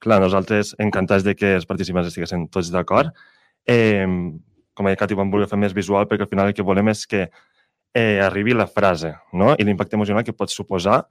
Clar, 0.00 0.20
nosaltres 0.22 0.74
encantats 0.80 1.24
de 1.26 1.34
que 1.36 1.54
els 1.58 1.66
participants 1.68 2.08
estiguessin 2.08 2.46
tots 2.48 2.70
d'acord. 2.72 3.12
Eh, 3.68 4.06
com 4.74 4.88
a 4.88 4.94
Cati, 4.96 5.16
vam 5.18 5.32
voler 5.32 5.48
fer 5.50 5.58
més 5.60 5.74
visual 5.76 6.06
perquè 6.08 6.24
al 6.24 6.30
final 6.30 6.48
el 6.48 6.56
que 6.56 6.64
volem 6.64 6.88
és 6.92 7.04
que 7.06 7.26
eh, 7.26 8.20
arribi 8.24 8.54
la 8.56 8.66
frase 8.70 9.12
no? 9.36 9.52
i 9.58 9.66
l'impacte 9.66 9.98
emocional 9.98 10.24
que 10.24 10.32
pot 10.32 10.52
suposar 10.52 11.02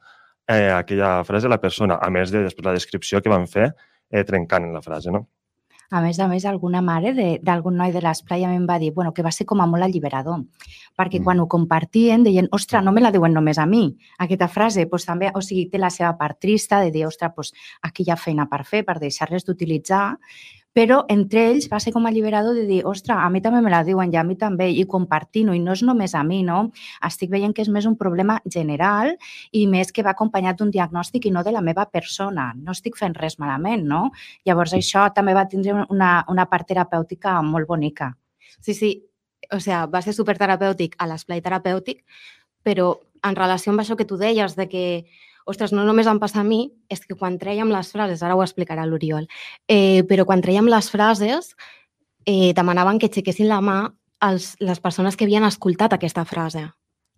eh, 0.47 0.71
aquella 0.73 1.19
frase 1.27 1.45
a 1.45 1.53
la 1.53 1.59
persona, 1.61 1.99
a 2.01 2.09
més 2.09 2.33
de 2.33 2.41
després 2.47 2.65
la 2.65 2.73
descripció 2.73 3.21
que 3.21 3.29
van 3.29 3.45
fer 3.47 3.69
eh, 3.69 4.23
trencant 4.25 4.71
la 4.73 4.81
frase. 4.81 5.13
No? 5.13 5.27
A 5.89 6.01
més 6.05 6.19
a 6.21 6.27
més, 6.29 6.45
alguna 6.45 6.83
mare 6.85 7.13
d'algun 7.41 7.73
noi 7.79 7.89
de 7.91 8.01
l'esplai 8.03 8.43
em 8.45 8.67
va 8.69 8.77
dir 8.77 8.91
bueno, 8.93 9.13
que 9.13 9.23
va 9.25 9.31
ser 9.33 9.47
com 9.49 9.61
a 9.61 9.65
molt 9.65 9.87
alliberador, 9.87 10.43
perquè 10.93 11.17
mm. 11.17 11.25
quan 11.25 11.39
ho 11.41 11.47
compartien 11.49 12.23
deien, 12.23 12.49
ostres, 12.53 12.83
no 12.85 12.93
me 12.93 13.01
la 13.01 13.09
diuen 13.11 13.33
només 13.33 13.57
a 13.57 13.65
mi, 13.65 13.87
aquesta 14.19 14.47
frase, 14.47 14.85
pues, 14.85 15.07
també, 15.09 15.31
o 15.33 15.41
sigui, 15.41 15.65
té 15.71 15.81
la 15.81 15.89
seva 15.89 16.13
part 16.19 16.37
trista 16.39 16.83
de 16.85 16.93
dir, 16.93 17.07
ostres, 17.07 17.33
pues, 17.35 17.53
aquí 17.81 18.05
hi 18.05 18.13
ha 18.13 18.19
feina 18.21 18.45
per 18.51 18.61
fer, 18.69 18.83
per 18.85 18.99
deixar-les 19.01 19.47
d'utilitzar, 19.47 20.19
però 20.73 20.99
entre 21.09 21.45
ells 21.49 21.67
va 21.71 21.79
ser 21.81 21.91
com 21.95 22.05
alliberador 22.05 22.55
de 22.55 22.65
dir, 22.67 22.79
ostres, 22.87 23.17
a 23.17 23.29
mi 23.33 23.41
també 23.41 23.61
me 23.65 23.71
la 23.73 23.81
diuen 23.83 24.13
i 24.13 24.17
a 24.19 24.23
mi 24.23 24.35
també, 24.39 24.69
i 24.69 24.85
compartint-ho, 24.87 25.55
i 25.57 25.61
no 25.63 25.73
és 25.73 25.81
només 25.83 26.13
a 26.15 26.23
mi, 26.23 26.41
no? 26.45 26.59
Estic 27.05 27.31
veient 27.33 27.55
que 27.55 27.63
és 27.65 27.71
més 27.73 27.87
un 27.89 27.97
problema 27.97 28.37
general 28.45 29.15
i 29.51 29.65
més 29.67 29.91
que 29.91 30.05
va 30.05 30.13
acompanyat 30.13 30.59
d'un 30.59 30.71
diagnòstic 30.71 31.25
i 31.25 31.33
no 31.33 31.43
de 31.43 31.53
la 31.55 31.63
meva 31.65 31.87
persona. 31.89 32.51
No 32.55 32.77
estic 32.77 32.97
fent 32.99 33.17
res 33.17 33.39
malament, 33.41 33.85
no? 33.89 34.09
Llavors 34.45 34.75
això 34.77 35.09
també 35.15 35.33
va 35.37 35.47
tindre 35.49 35.85
una, 35.89 36.11
una 36.29 36.45
part 36.51 36.69
terapèutica 36.69 37.39
molt 37.41 37.67
bonica. 37.67 38.13
Sí, 38.59 38.73
sí, 38.73 38.93
o 39.49 39.59
sigui, 39.59 39.79
va 39.91 40.03
ser 40.05 40.13
superterapèutic 40.13 40.99
a 40.99 41.07
l'esplai 41.09 41.41
terapèutic, 41.41 42.03
però 42.63 42.93
en 43.25 43.35
relació 43.35 43.73
amb 43.73 43.81
això 43.81 43.97
que 43.97 44.07
tu 44.07 44.17
deies, 44.19 44.55
de 44.55 44.67
que 44.69 44.85
ostres, 45.49 45.73
no 45.73 45.85
només 45.87 46.07
em 46.07 46.19
passa 46.21 46.41
a 46.41 46.47
mi, 46.47 46.67
és 46.89 47.01
que 47.05 47.17
quan 47.17 47.39
treiem 47.41 47.71
les 47.73 47.91
frases, 47.91 48.23
ara 48.23 48.37
ho 48.37 48.43
explicarà 48.45 48.85
l'Oriol, 48.85 49.27
eh, 49.67 50.05
però 50.09 50.25
quan 50.29 50.43
treiem 50.45 50.69
les 50.69 50.89
frases 50.93 51.55
eh, 52.25 52.53
demanaven 52.55 52.99
que 52.99 53.09
aixequessin 53.09 53.49
la 53.49 53.61
mà 53.65 53.79
els, 54.25 54.53
les 54.59 54.79
persones 54.79 55.17
que 55.17 55.25
havien 55.25 55.47
escoltat 55.47 55.95
aquesta 55.95 56.25
frase. 56.27 56.67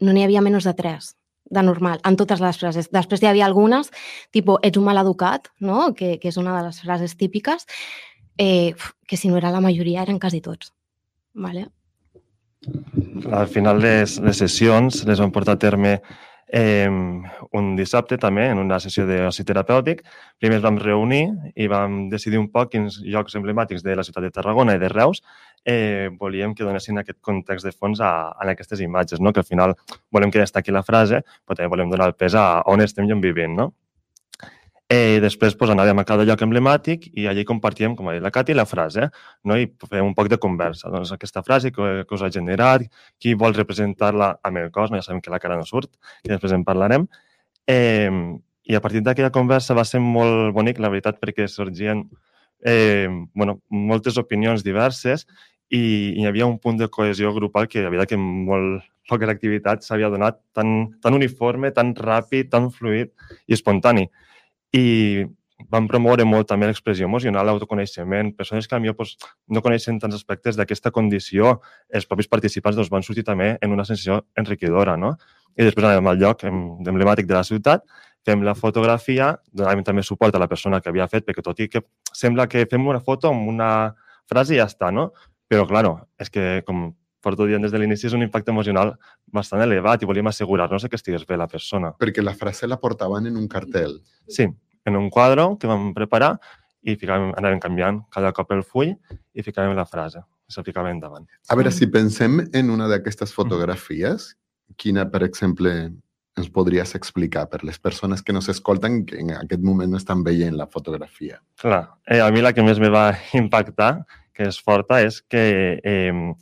No 0.02 0.14
n'hi 0.14 0.24
havia 0.26 0.42
menys 0.42 0.68
de 0.70 0.74
tres 0.78 1.16
de 1.52 1.64
normal, 1.64 2.00
en 2.08 2.16
totes 2.16 2.40
les 2.40 2.58
frases. 2.58 2.88
Després 2.94 3.22
hi 3.22 3.28
havia 3.28 3.46
algunes, 3.46 3.90
tipus, 4.32 4.62
ets 4.64 4.80
un 4.80 4.86
mal 4.88 5.02
educat, 5.02 5.50
no? 5.60 5.92
que, 5.98 6.16
que 6.22 6.32
és 6.32 6.38
una 6.40 6.56
de 6.56 6.70
les 6.70 6.80
frases 6.80 7.18
típiques, 7.20 7.68
eh, 8.40 8.74
que 9.08 9.18
si 9.20 9.28
no 9.28 9.38
era 9.38 9.52
la 9.52 9.60
majoria 9.60 10.06
eren 10.06 10.20
quasi 10.20 10.40
tots. 10.42 10.72
Vale? 11.34 11.68
Al 13.32 13.50
final 13.52 13.82
les, 13.84 14.18
les 14.22 14.38
sessions 14.38 15.04
les 15.10 15.20
van 15.20 15.34
portar 15.34 15.58
a 15.58 15.62
terme 15.62 15.98
eh, 16.52 16.90
un 17.58 17.76
dissabte 17.76 18.18
també, 18.22 18.50
en 18.52 18.60
una 18.60 18.80
sessió 18.84 19.06
d'oci 19.08 19.46
terapèutic. 19.48 20.04
Primer 20.40 20.60
ens 20.60 20.66
vam 20.66 20.80
reunir 20.82 21.24
i 21.56 21.68
vam 21.72 22.04
decidir 22.12 22.42
un 22.42 22.50
poc 22.52 22.74
quins 22.76 23.00
llocs 23.06 23.38
emblemàtics 23.40 23.84
de 23.84 23.96
la 23.96 24.04
ciutat 24.04 24.28
de 24.28 24.36
Tarragona 24.36 24.76
i 24.76 24.82
de 24.82 24.92
Reus 24.92 25.24
eh, 25.66 26.10
volíem 26.20 26.56
que 26.56 26.64
donessin 26.64 26.98
aquest 27.02 27.20
context 27.22 27.66
de 27.66 27.72
fons 27.72 28.02
a, 28.02 28.32
a 28.32 28.50
aquestes 28.52 28.82
imatges, 28.82 29.22
no? 29.22 29.34
que 29.34 29.42
al 29.42 29.48
final 29.48 29.76
volem 30.12 30.32
que 30.32 30.42
destaqui 30.42 30.74
la 30.74 30.84
frase, 30.84 31.22
però 31.46 31.58
també 31.58 31.70
volem 31.70 31.92
donar 31.92 32.10
el 32.12 32.18
pes 32.18 32.36
a 32.36 32.64
on 32.66 32.82
estem 32.82 33.08
i 33.08 33.14
on 33.14 33.22
vivim. 33.22 33.56
No? 33.56 33.72
Eh, 34.92 35.22
després 35.24 35.54
pues, 35.56 35.72
anàvem 35.72 36.02
a 36.02 36.04
cada 36.04 36.26
lloc 36.28 36.42
emblemàtic 36.44 37.06
i 37.16 37.24
allí 37.32 37.46
compartíem, 37.48 37.94
com 37.96 38.10
ha 38.10 38.16
dit 38.18 38.24
la 38.26 38.32
Cati, 38.36 38.52
la 38.58 38.66
frase 38.68 39.06
no? 39.48 39.56
i 39.56 39.70
fèiem 39.88 40.10
un 40.10 40.16
poc 40.18 40.28
de 40.28 40.40
conversa. 40.42 40.90
Doncs 40.92 41.14
aquesta 41.16 41.44
frase 41.48 41.70
que, 41.72 41.92
que 42.08 42.16
us 42.18 42.24
ha 42.26 42.30
generat, 42.34 42.84
qui 43.16 43.32
vol 43.40 43.56
representar-la 43.56 44.34
amb 44.44 44.60
el 44.60 44.72
cos, 44.76 44.90
no? 44.92 45.00
ja 45.00 45.06
sabem 45.06 45.22
que 45.24 45.32
la 45.32 45.40
cara 45.40 45.56
no 45.56 45.64
surt, 45.70 45.94
que 46.26 46.34
després 46.34 46.52
en 46.58 46.66
parlarem. 46.68 47.06
Eh, 47.72 48.12
I 48.68 48.76
a 48.76 48.82
partir 48.84 49.00
d'aquella 49.06 49.32
conversa 49.32 49.78
va 49.78 49.86
ser 49.88 50.02
molt 50.04 50.52
bonic, 50.58 50.82
la 50.84 50.92
veritat, 50.92 51.22
perquè 51.22 51.48
sorgien 51.48 52.04
eh, 52.60 53.08
bueno, 53.34 53.62
moltes 53.72 54.20
opinions 54.20 54.66
diverses 54.66 55.24
i, 55.70 55.80
i 55.80 56.20
hi 56.20 56.26
havia 56.28 56.50
un 56.50 56.58
punt 56.60 56.82
de 56.82 56.90
cohesió 56.92 57.32
grupal 57.38 57.70
que, 57.72 57.86
la 57.86 57.94
veritat, 57.94 58.12
que 58.12 58.20
molt 58.20 58.84
poques 59.08 59.32
activitats 59.32 59.88
s'havia 59.88 60.12
donat 60.12 60.42
tan, 60.52 60.92
tan 61.00 61.16
uniforme, 61.16 61.72
tan 61.72 61.96
ràpid, 61.96 62.52
tan 62.52 62.68
fluid 62.76 63.16
i 63.48 63.56
espontani 63.56 64.10
i 64.76 65.26
vam 65.72 65.88
promoure 65.88 66.26
molt 66.26 66.50
també 66.50 66.68
l'expressió 66.68 67.08
emocional, 67.08 67.46
l'autoconeixement, 67.46 68.34
persones 68.38 68.68
que 68.68 68.80
millor 68.80 68.96
doncs, 68.98 69.18
no 69.48 69.62
coneixen 69.62 70.00
tants 70.02 70.18
aspectes 70.18 70.58
d'aquesta 70.58 70.92
condició, 70.92 71.60
els 71.90 72.08
propis 72.10 72.30
participants 72.32 72.80
doncs, 72.80 72.92
van 72.92 73.06
sortir 73.06 73.24
també 73.28 73.54
en 73.62 73.76
una 73.76 73.86
sensació 73.86 74.22
enriquidora, 74.38 74.98
no? 74.98 75.16
I 75.58 75.68
després 75.68 75.86
anem 75.88 76.08
al 76.08 76.20
lloc 76.20 76.46
emblemàtic 76.48 77.28
de 77.28 77.36
la 77.36 77.44
ciutat, 77.44 77.84
fem 78.26 78.44
la 78.46 78.56
fotografia, 78.56 79.34
donàvem 79.52 79.84
també 79.84 80.04
suport 80.06 80.36
a 80.36 80.42
la 80.42 80.48
persona 80.48 80.80
que 80.82 80.90
havia 80.90 81.10
fet, 81.12 81.26
perquè 81.28 81.44
tot 81.44 81.60
i 81.60 81.68
que 81.70 81.84
sembla 82.14 82.48
que 82.48 82.66
fem 82.70 82.88
una 82.88 83.02
foto 83.04 83.32
amb 83.32 83.50
una 83.50 83.70
frase 84.30 84.56
i 84.56 84.62
ja 84.62 84.70
està, 84.70 84.92
no? 84.94 85.10
Però, 85.52 85.66
claro, 85.68 85.98
és 86.22 86.30
que, 86.32 86.62
com 86.68 86.92
porto 87.22 87.48
dient 87.48 87.64
des 87.64 87.72
de 87.72 87.80
l'inici, 87.80 88.08
és 88.10 88.18
un 88.18 88.26
impacte 88.26 88.52
emocional 88.52 88.96
bastant 89.34 89.62
elevat 89.64 90.02
i 90.02 90.10
volíem 90.10 90.28
assegurar-nos 90.32 90.88
que 90.90 91.00
estigués 91.00 91.26
bé 91.28 91.38
la 91.38 91.48
persona. 91.48 91.94
Perquè 92.02 92.24
la 92.24 92.36
frase 92.38 92.68
la 92.68 92.80
portaven 92.82 93.30
en 93.30 93.38
un 93.38 93.48
cartel. 93.48 94.00
Sí, 94.28 94.50
en 94.86 94.98
un 94.98 95.10
quadre 95.10 95.46
que 95.60 95.70
vam 95.70 95.92
preparar 95.98 96.36
i 96.82 96.98
ficàvem, 96.98 97.32
anàvem 97.38 97.62
canviant 97.62 98.02
cada 98.14 98.32
cop 98.34 98.52
el 98.56 98.64
full 98.66 98.92
i 98.92 99.46
ficàvem 99.46 99.76
la 99.78 99.86
frase 99.86 100.24
i 100.50 100.54
se'l 100.54 100.66
ficàvem 100.68 100.98
endavant. 100.98 101.28
A 101.50 101.58
veure, 101.58 101.72
si 101.72 101.88
pensem 101.92 102.42
en 102.52 102.72
una 102.74 102.90
d'aquestes 102.92 103.34
fotografies, 103.36 104.34
quina, 104.82 105.06
per 105.12 105.22
exemple, 105.28 105.74
ens 106.40 106.50
podries 106.52 106.96
explicar 106.96 107.46
per 107.52 107.62
les 107.68 107.78
persones 107.80 108.24
que 108.24 108.34
no 108.34 108.42
s'escolten 108.44 109.02
que 109.06 109.20
en 109.20 109.34
aquest 109.36 109.64
moment 109.64 109.92
no 109.92 110.00
estan 110.00 110.24
veient 110.24 110.56
la 110.58 110.68
fotografia? 110.72 111.42
Clar, 111.62 111.84
eh, 112.08 112.22
a 112.24 112.30
mi 112.32 112.44
la 112.44 112.54
que 112.56 112.64
més 112.64 112.80
me 112.80 112.90
va 112.90 113.12
impactar, 113.44 113.94
que 114.34 114.48
és 114.50 114.60
forta, 114.60 115.02
és 115.04 115.22
que 115.22 115.44
eh, 115.84 116.34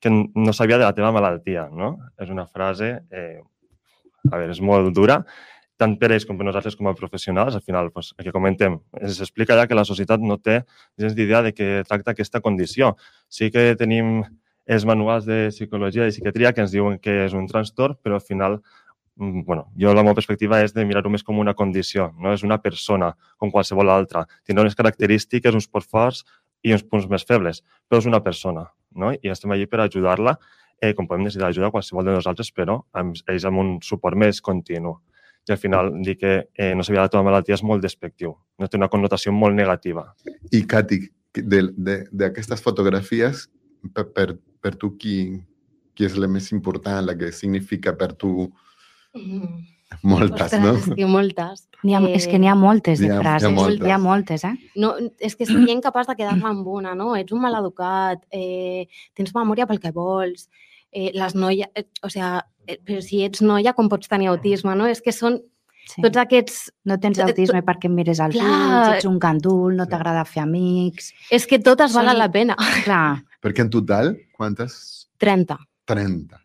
que 0.00 0.10
no 0.10 0.52
sabia 0.52 0.78
de 0.78 0.84
la 0.84 0.94
teva 0.94 1.12
malaltia, 1.12 1.68
no? 1.72 1.96
És 2.20 2.30
una 2.30 2.46
frase, 2.46 3.02
eh, 3.10 3.40
a 4.30 4.36
veure, 4.36 4.52
és 4.52 4.60
molt 4.60 4.92
dura, 4.94 5.22
tant 5.80 5.96
per 6.00 6.10
ells 6.14 6.24
com 6.28 6.38
per 6.38 6.46
nosaltres 6.48 6.76
com 6.76 6.88
a 6.88 6.94
professionals. 6.96 7.54
Al 7.54 7.62
final, 7.62 7.90
pues, 7.92 8.12
el 8.16 8.24
que 8.24 8.32
comentem, 8.32 8.78
ens 9.00 9.20
explica 9.20 9.56
ja 9.58 9.66
que 9.68 9.76
la 9.76 9.84
societat 9.84 10.20
no 10.20 10.38
té 10.38 10.62
gens 10.98 11.14
d'idea 11.16 11.42
de 11.46 11.52
què 11.52 11.68
tracta 11.88 12.12
aquesta 12.12 12.40
condició. 12.40 12.94
Sí 13.28 13.50
que 13.52 13.74
tenim 13.76 14.22
els 14.66 14.86
manuals 14.88 15.26
de 15.26 15.46
psicologia 15.52 16.08
i 16.08 16.14
psiquiatria 16.14 16.52
que 16.52 16.64
ens 16.64 16.72
diuen 16.74 16.98
que 16.98 17.24
és 17.26 17.36
un 17.36 17.46
trastorn, 17.46 17.98
però 18.02 18.18
al 18.18 18.24
final 18.24 18.58
mm, 19.16 19.44
bueno, 19.46 19.68
jo 19.78 19.92
la 19.94 20.02
meva 20.02 20.16
perspectiva 20.18 20.62
és 20.64 20.74
de 20.74 20.84
mirar-ho 20.84 21.12
més 21.12 21.22
com 21.22 21.38
una 21.38 21.54
condició, 21.54 22.10
no 22.18 22.32
és 22.34 22.42
una 22.42 22.58
persona 22.58 23.12
com 23.36 23.52
qualsevol 23.52 23.92
altra. 23.92 24.26
Tindrà 24.44 24.66
unes 24.66 24.74
característiques, 24.74 25.54
uns 25.54 25.68
punts 25.68 25.86
forts 25.86 26.24
i 26.64 26.74
uns 26.74 26.82
punts 26.82 27.06
més 27.08 27.24
febles, 27.24 27.62
però 27.86 28.02
és 28.02 28.10
una 28.10 28.22
persona 28.24 28.66
no? 28.96 29.12
i 29.14 29.32
estem 29.32 29.52
allí 29.54 29.66
per 29.70 29.82
ajudar-la, 29.84 30.36
eh, 30.80 30.92
com 30.94 31.08
podem 31.08 31.24
necessitar 31.26 31.50
ajuda 31.50 31.72
qualsevol 31.74 32.06
de 32.06 32.16
nosaltres, 32.16 32.52
però 32.52 32.80
amb 32.96 33.16
ells 33.30 33.46
amb 33.48 33.62
un 33.62 33.76
suport 33.82 34.18
més 34.18 34.40
continu. 34.44 34.96
I 35.46 35.54
al 35.54 35.60
final 35.62 35.92
dir 36.02 36.16
que 36.18 36.32
eh, 36.58 36.72
no 36.74 36.82
sabia 36.82 37.04
la 37.04 37.10
teva 37.12 37.22
malaltia 37.22 37.54
és 37.54 37.62
molt 37.62 37.84
despectiu, 37.84 38.34
no 38.58 38.66
té 38.66 38.78
una 38.80 38.90
connotació 38.90 39.32
molt 39.32 39.54
negativa. 39.54 40.08
I, 40.50 40.64
Cati, 40.66 40.98
d'aquestes 41.36 42.64
fotografies, 42.64 43.46
per, 43.94 44.08
per, 44.16 44.32
per 44.60 44.74
tu, 44.74 44.96
qui, 44.98 45.38
qui 45.94 46.08
és 46.08 46.16
la 46.18 46.28
més 46.28 46.50
important, 46.52 47.04
la 47.06 47.14
que 47.18 47.32
significa 47.32 47.94
per 47.96 48.12
tu... 48.18 48.50
Mm. 49.14 49.75
Moltes, 50.02 50.52
Ostres, 50.52 50.86
no? 50.88 50.94
Que 50.98 51.06
moltes. 51.06 51.66
Ha, 51.86 52.00
eh, 52.00 52.14
és 52.18 52.26
que 52.26 52.38
n'hi 52.42 52.48
ha 52.50 52.56
moltes 52.58 53.00
de 53.02 53.10
frases. 53.20 53.46
Hi 53.46 53.52
ha, 53.52 53.54
moltes. 53.54 53.86
Hi 53.86 53.94
ha 53.94 53.98
moltes, 54.02 54.44
eh? 54.44 54.54
No, 54.82 54.92
és 55.22 55.36
que 55.38 55.46
seria 55.46 55.74
incapaç 55.76 56.10
de 56.10 56.16
quedar-me 56.18 56.48
amb 56.50 56.66
una, 56.66 56.94
no? 56.98 57.14
Ets 57.18 57.34
un 57.34 57.44
maleducat, 57.44 58.24
eh, 58.34 58.86
tens 59.14 59.34
memòria 59.34 59.68
pel 59.70 59.80
que 59.82 59.94
vols, 59.94 60.48
eh, 60.90 61.12
les 61.14 61.36
noies... 61.38 61.70
Eh, 61.74 61.86
o 62.02 62.10
sigui, 62.10 62.32
eh, 62.66 62.80
però 62.82 63.02
si 63.04 63.22
ets 63.26 63.44
noia, 63.46 63.76
com 63.78 63.90
pots 63.92 64.10
tenir 64.10 64.32
autisme, 64.32 64.74
no? 64.78 64.90
És 64.90 65.02
que 65.04 65.14
són 65.14 65.40
Sí. 65.86 66.02
Tots 66.02 66.18
aquests... 66.18 66.54
No 66.90 66.96
tens 66.98 67.20
autisme 67.22 67.60
perquè 67.62 67.86
em 67.86 67.92
mires 67.94 68.18
als 68.18 68.34
Clar. 68.34 68.46
ulls, 68.50 68.96
ets 68.96 69.06
un 69.06 69.20
gandul, 69.22 69.76
no 69.78 69.86
t'agrada 69.86 70.24
fer 70.26 70.42
amics... 70.42 71.12
És 71.30 71.46
que 71.46 71.60
totes 71.62 71.92
Són... 71.92 72.00
valen 72.00 72.18
la 72.18 72.26
pena. 72.34 72.56
Clar. 72.82 73.20
Perquè 73.38 73.62
en 73.62 73.70
total, 73.70 74.16
quantes? 74.34 75.06
30. 75.22 75.60
30. 75.86 76.40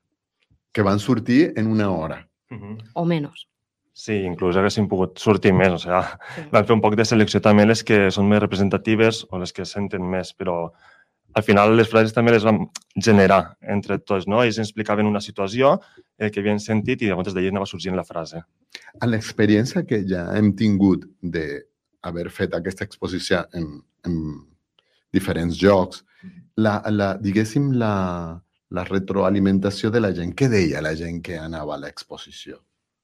Que 0.72 0.86
van 0.86 1.02
sortir 1.02 1.56
en 1.58 1.72
una 1.74 1.90
hora. 1.90 2.20
Uh 2.52 2.58
-huh. 2.58 2.78
O 2.96 3.06
menys. 3.06 3.48
Sí, 3.94 4.22
inclús 4.24 4.56
haguéssim 4.56 4.88
pogut 4.88 5.20
sortir 5.20 5.52
més. 5.54 5.74
O 5.76 5.78
sigui, 5.78 6.02
sí. 6.36 6.42
vam 6.52 6.66
fer 6.66 6.76
un 6.76 6.82
poc 6.82 6.96
de 6.96 7.06
selecció 7.06 7.42
també 7.44 7.66
les 7.66 7.84
que 7.84 8.10
són 8.12 8.28
més 8.30 8.42
representatives 8.42 9.26
o 9.30 9.40
les 9.42 9.52
que 9.54 9.66
senten 9.66 10.02
més, 10.02 10.34
però 10.34 10.72
al 11.34 11.44
final 11.44 11.76
les 11.76 11.90
frases 11.90 12.14
també 12.14 12.32
les 12.32 12.44
vam 12.44 12.66
generar 12.96 13.58
entre 13.62 14.00
tots, 14.00 14.28
no? 14.28 14.44
Ells 14.44 14.60
explicaven 14.60 15.08
una 15.08 15.22
situació 15.24 15.78
eh, 16.18 16.30
que 16.30 16.40
havien 16.40 16.60
sentit 16.60 17.02
i 17.02 17.12
llavors 17.12 17.34
d'allà 17.34 17.52
anava 17.54 17.68
sorgint 17.70 17.96
la 17.96 18.08
frase. 18.08 18.44
A 19.00 19.08
l'experiència 19.08 19.86
que 19.88 20.02
ja 20.08 20.26
hem 20.36 20.54
tingut 20.56 21.06
d'haver 21.22 22.30
fet 22.30 22.56
aquesta 22.56 22.88
exposició 22.88 23.46
en, 23.54 23.68
en 24.08 24.18
diferents 25.14 25.58
jocs, 25.60 26.04
la, 26.58 26.82
la, 26.92 27.14
diguéssim, 27.20 27.72
la, 27.80 27.94
la 28.72 28.84
retroalimentació 28.88 29.92
de 29.92 30.02
la 30.02 30.12
gent. 30.16 30.34
Què 30.36 30.50
deia 30.50 30.82
la 30.84 30.96
gent 30.96 31.22
que 31.26 31.38
anava 31.38 31.76
a 31.76 31.82
l'exposició? 31.82 32.62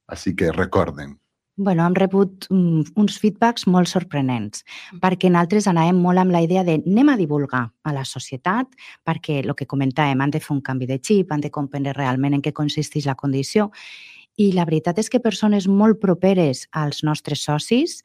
Així 0.07 0.33
que 0.39 0.53
recorden. 0.55 1.17
Bueno, 1.59 1.87
hem 1.87 1.95
rebut 1.97 2.45
um, 2.53 2.83
uns 3.01 3.15
feedbacks 3.17 3.65
molt 3.65 3.89
sorprenents, 3.89 4.61
mm. 4.61 4.99
perquè 5.01 5.31
nosaltres 5.33 5.65
anàvem 5.67 5.97
molt 5.99 6.21
amb 6.21 6.35
la 6.35 6.43
idea 6.45 6.61
de 6.63 6.77
anem 6.77 7.09
a 7.09 7.17
divulgar 7.17 7.63
a 7.81 7.93
la 7.95 8.05
societat, 8.05 8.69
perquè 9.07 9.39
el 9.41 9.55
que 9.57 9.65
comentàvem, 9.65 10.21
han 10.21 10.33
de 10.35 10.41
fer 10.43 10.53
un 10.53 10.61
canvi 10.61 10.85
de 10.85 10.99
xip, 11.01 11.33
han 11.33 11.41
de 11.41 11.51
comprendre 11.51 11.95
realment 11.97 12.37
en 12.37 12.45
què 12.45 12.53
consisteix 12.53 13.09
la 13.09 13.17
condició, 13.17 13.71
i 14.37 14.51
la 14.53 14.67
veritat 14.69 15.01
és 15.01 15.09
que 15.09 15.19
persones 15.19 15.65
molt 15.65 15.97
properes 15.99 16.67
als 16.77 17.01
nostres 17.01 17.41
socis 17.41 18.03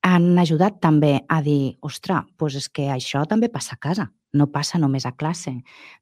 han 0.00 0.38
ajudat 0.40 0.80
també 0.80 1.18
a 1.28 1.42
dir, 1.44 1.76
ostres, 1.84 2.24
doncs 2.40 2.56
és 2.56 2.70
que 2.72 2.88
això 2.94 3.26
també 3.28 3.52
passa 3.52 3.76
a 3.76 3.82
casa 3.84 4.08
no 4.32 4.48
passa 4.52 4.78
només 4.78 5.06
a 5.08 5.14
classe, 5.16 5.54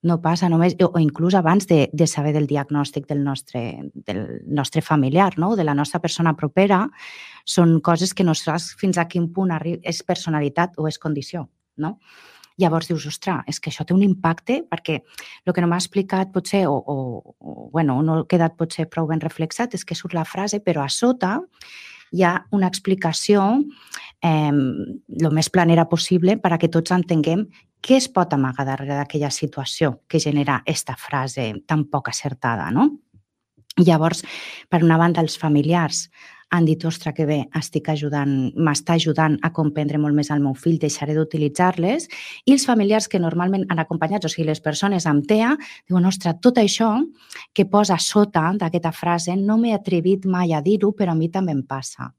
no 0.03 0.19
passa 0.23 0.49
només, 0.51 0.75
o, 0.83 0.91
inclús 0.99 1.37
abans 1.39 1.67
de, 1.71 1.87
de 1.93 2.07
saber 2.11 2.33
del 2.35 2.49
diagnòstic 2.51 3.07
del 3.07 3.23
nostre, 3.25 3.91
del 3.95 4.23
nostre 4.47 4.83
familiar, 4.83 5.35
no? 5.39 5.55
de 5.57 5.65
la 5.65 5.75
nostra 5.75 6.01
persona 6.01 6.35
propera, 6.37 6.87
són 7.45 7.79
coses 7.81 8.15
que 8.15 8.27
no 8.27 8.35
saps 8.35 8.73
fins 8.81 8.99
a 8.99 9.07
quin 9.07 9.31
punt 9.33 9.55
és 9.83 10.03
personalitat 10.03 10.75
o 10.79 10.89
és 10.89 10.99
condició. 10.99 11.47
No? 11.77 11.99
Llavors 12.57 12.89
dius, 12.89 13.05
ostres, 13.07 13.45
és 13.53 13.61
que 13.61 13.69
això 13.69 13.85
té 13.85 13.93
un 13.93 14.03
impacte 14.03 14.63
perquè 14.65 15.03
el 15.45 15.53
que 15.53 15.61
no 15.61 15.69
m'ha 15.69 15.81
explicat 15.83 16.33
potser, 16.33 16.65
o, 16.67 16.77
o, 16.77 17.35
o 17.39 17.69
bueno, 17.73 18.01
no 18.03 18.23
ha 18.23 18.29
quedat 18.29 18.57
potser 18.57 18.89
prou 18.89 19.07
ben 19.11 19.21
reflexat, 19.21 19.77
és 19.77 19.85
que 19.85 19.95
surt 19.95 20.17
la 20.17 20.25
frase, 20.25 20.63
però 20.65 20.83
a 20.83 20.89
sota 20.89 21.37
hi 22.17 22.25
ha 22.25 22.47
una 22.57 22.71
explicació 22.73 23.45
eh, 24.27 25.31
més 25.33 25.51
planera 25.53 25.87
possible 25.89 26.37
per 26.43 26.53
a 26.55 26.59
que 26.59 26.71
tots 26.73 26.95
entenguem 26.95 27.47
què 27.87 27.99
es 28.01 28.09
pot 28.11 28.33
amagar 28.35 28.67
darrere 28.67 28.97
d'aquella 28.99 29.31
situació 29.31 30.01
que 30.09 30.21
genera 30.23 30.61
aquesta 30.61 30.97
frase 30.99 31.53
tan 31.67 31.87
poc 31.93 32.11
acertada, 32.11 32.71
no? 32.75 32.91
Llavors, 33.77 34.23
per 34.73 34.81
una 34.83 34.97
banda, 34.97 35.21
els 35.21 35.37
familiars 35.37 36.07
han 36.51 36.65
dit, 36.65 36.85
ostres, 36.87 37.15
que 37.17 37.27
bé, 37.27 37.39
estic 37.59 37.89
ajudant, 37.91 38.33
m'està 38.55 38.95
ajudant 38.97 39.37
a 39.43 39.51
comprendre 39.55 39.99
molt 39.99 40.15
més 40.15 40.31
el 40.31 40.43
meu 40.45 40.55
fill, 40.55 40.79
deixaré 40.83 41.17
d'utilitzar-les. 41.17 42.07
I 42.47 42.55
els 42.55 42.67
familiars 42.69 43.09
que 43.11 43.21
normalment 43.23 43.67
han 43.71 43.83
acompanyat, 43.83 44.25
o 44.25 44.31
sigui, 44.31 44.47
les 44.47 44.63
persones 44.63 45.09
amb 45.11 45.27
TEA, 45.27 45.57
diuen, 45.89 46.07
ostres, 46.07 46.39
tot 46.43 46.61
això 46.63 46.93
que 47.53 47.67
posa 47.67 47.99
sota 47.99 48.47
d'aquesta 48.55 48.95
frase 48.95 49.37
no 49.41 49.59
m'he 49.59 49.75
atrevit 49.75 50.27
mai 50.31 50.55
a 50.55 50.63
dir-ho, 50.63 50.93
però 50.95 51.17
a 51.17 51.19
mi 51.19 51.31
també 51.33 51.57
em 51.57 51.65
passa. 51.67 52.13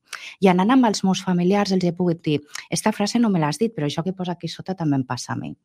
I 0.43 0.51
anant 0.51 0.75
amb 0.75 0.89
els 0.89 1.03
meus 1.07 1.23
familiars 1.23 1.71
els 1.71 1.87
he 1.87 1.95
pogut 1.95 2.21
dir, 2.23 2.41
aquesta 2.67 2.91
frase 2.91 3.19
no 3.19 3.31
me 3.31 3.39
l'has 3.39 3.59
dit, 3.61 3.73
però 3.73 3.87
això 3.87 4.03
que 4.03 4.15
posa 4.15 4.35
aquí 4.35 4.51
sota 4.51 4.75
també 4.75 4.99
em 4.99 5.07
passa 5.07 5.33
a 5.33 5.39
mi. 5.39 5.55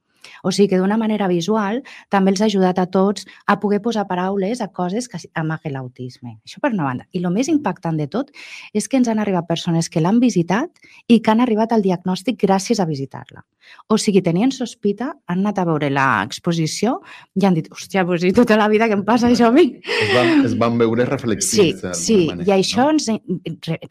O 0.42 0.52
sigui 0.52 0.70
que 0.72 0.80
d'una 0.80 0.98
manera 1.00 1.28
visual 1.30 1.82
també 2.12 2.32
els 2.32 2.42
ha 2.42 2.48
ajudat 2.50 2.78
a 2.78 2.86
tots 2.86 3.26
a 3.46 3.58
poder 3.60 3.82
posar 3.82 4.06
paraules 4.10 4.60
a 4.60 4.68
coses 4.72 5.08
que 5.08 5.20
amaguen 5.34 5.76
l'autisme. 5.76 6.38
Això 6.46 6.60
per 6.62 6.72
una 6.72 6.88
banda. 6.88 7.08
I 7.12 7.22
el 7.22 7.30
més 7.34 7.48
impactant 7.52 7.98
de 7.98 8.08
tot 8.10 8.32
és 8.72 8.88
que 8.88 9.00
ens 9.00 9.08
han 9.08 9.22
arribat 9.22 9.48
persones 9.48 9.88
que 9.88 10.00
l'han 10.00 10.20
visitat 10.20 10.70
i 11.08 11.20
que 11.20 11.30
han 11.32 11.40
arribat 11.40 11.72
al 11.72 11.82
diagnòstic 11.82 12.40
gràcies 12.42 12.80
a 12.80 12.88
visitar-la. 12.88 13.44
O 13.88 13.98
sigui, 14.00 14.22
tenien 14.24 14.50
sospita, 14.54 15.12
han 15.30 15.42
anat 15.42 15.60
a 15.60 15.64
veure 15.68 15.88
l'exposició 15.92 16.96
i 17.38 17.46
han 17.46 17.56
dit, 17.56 17.68
hòstia, 17.72 18.04
pues, 18.08 18.24
i 18.26 18.32
tota 18.34 18.56
la 18.58 18.68
vida 18.72 18.88
que 18.90 18.96
em 18.98 19.04
passa 19.06 19.28
això 19.28 19.50
a 19.50 19.54
mi. 19.54 19.64
Es 19.82 20.12
van, 20.14 20.30
es 20.48 20.56
van 20.58 20.78
veure 20.80 21.06
reflexions. 21.08 21.82
Sí, 21.82 21.92
sí, 21.98 22.18
manera, 22.30 22.48
i 22.48 22.54
això 22.56 22.88
no? 22.88 22.96
ens... 22.96 23.08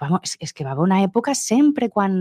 Vamos, 0.01 0.35
és 0.41 0.53
que 0.55 0.65
va 0.65 0.73
haver 0.73 0.85
una 0.87 1.01
època 1.05 1.35
sempre 1.37 1.89
quan, 1.93 2.13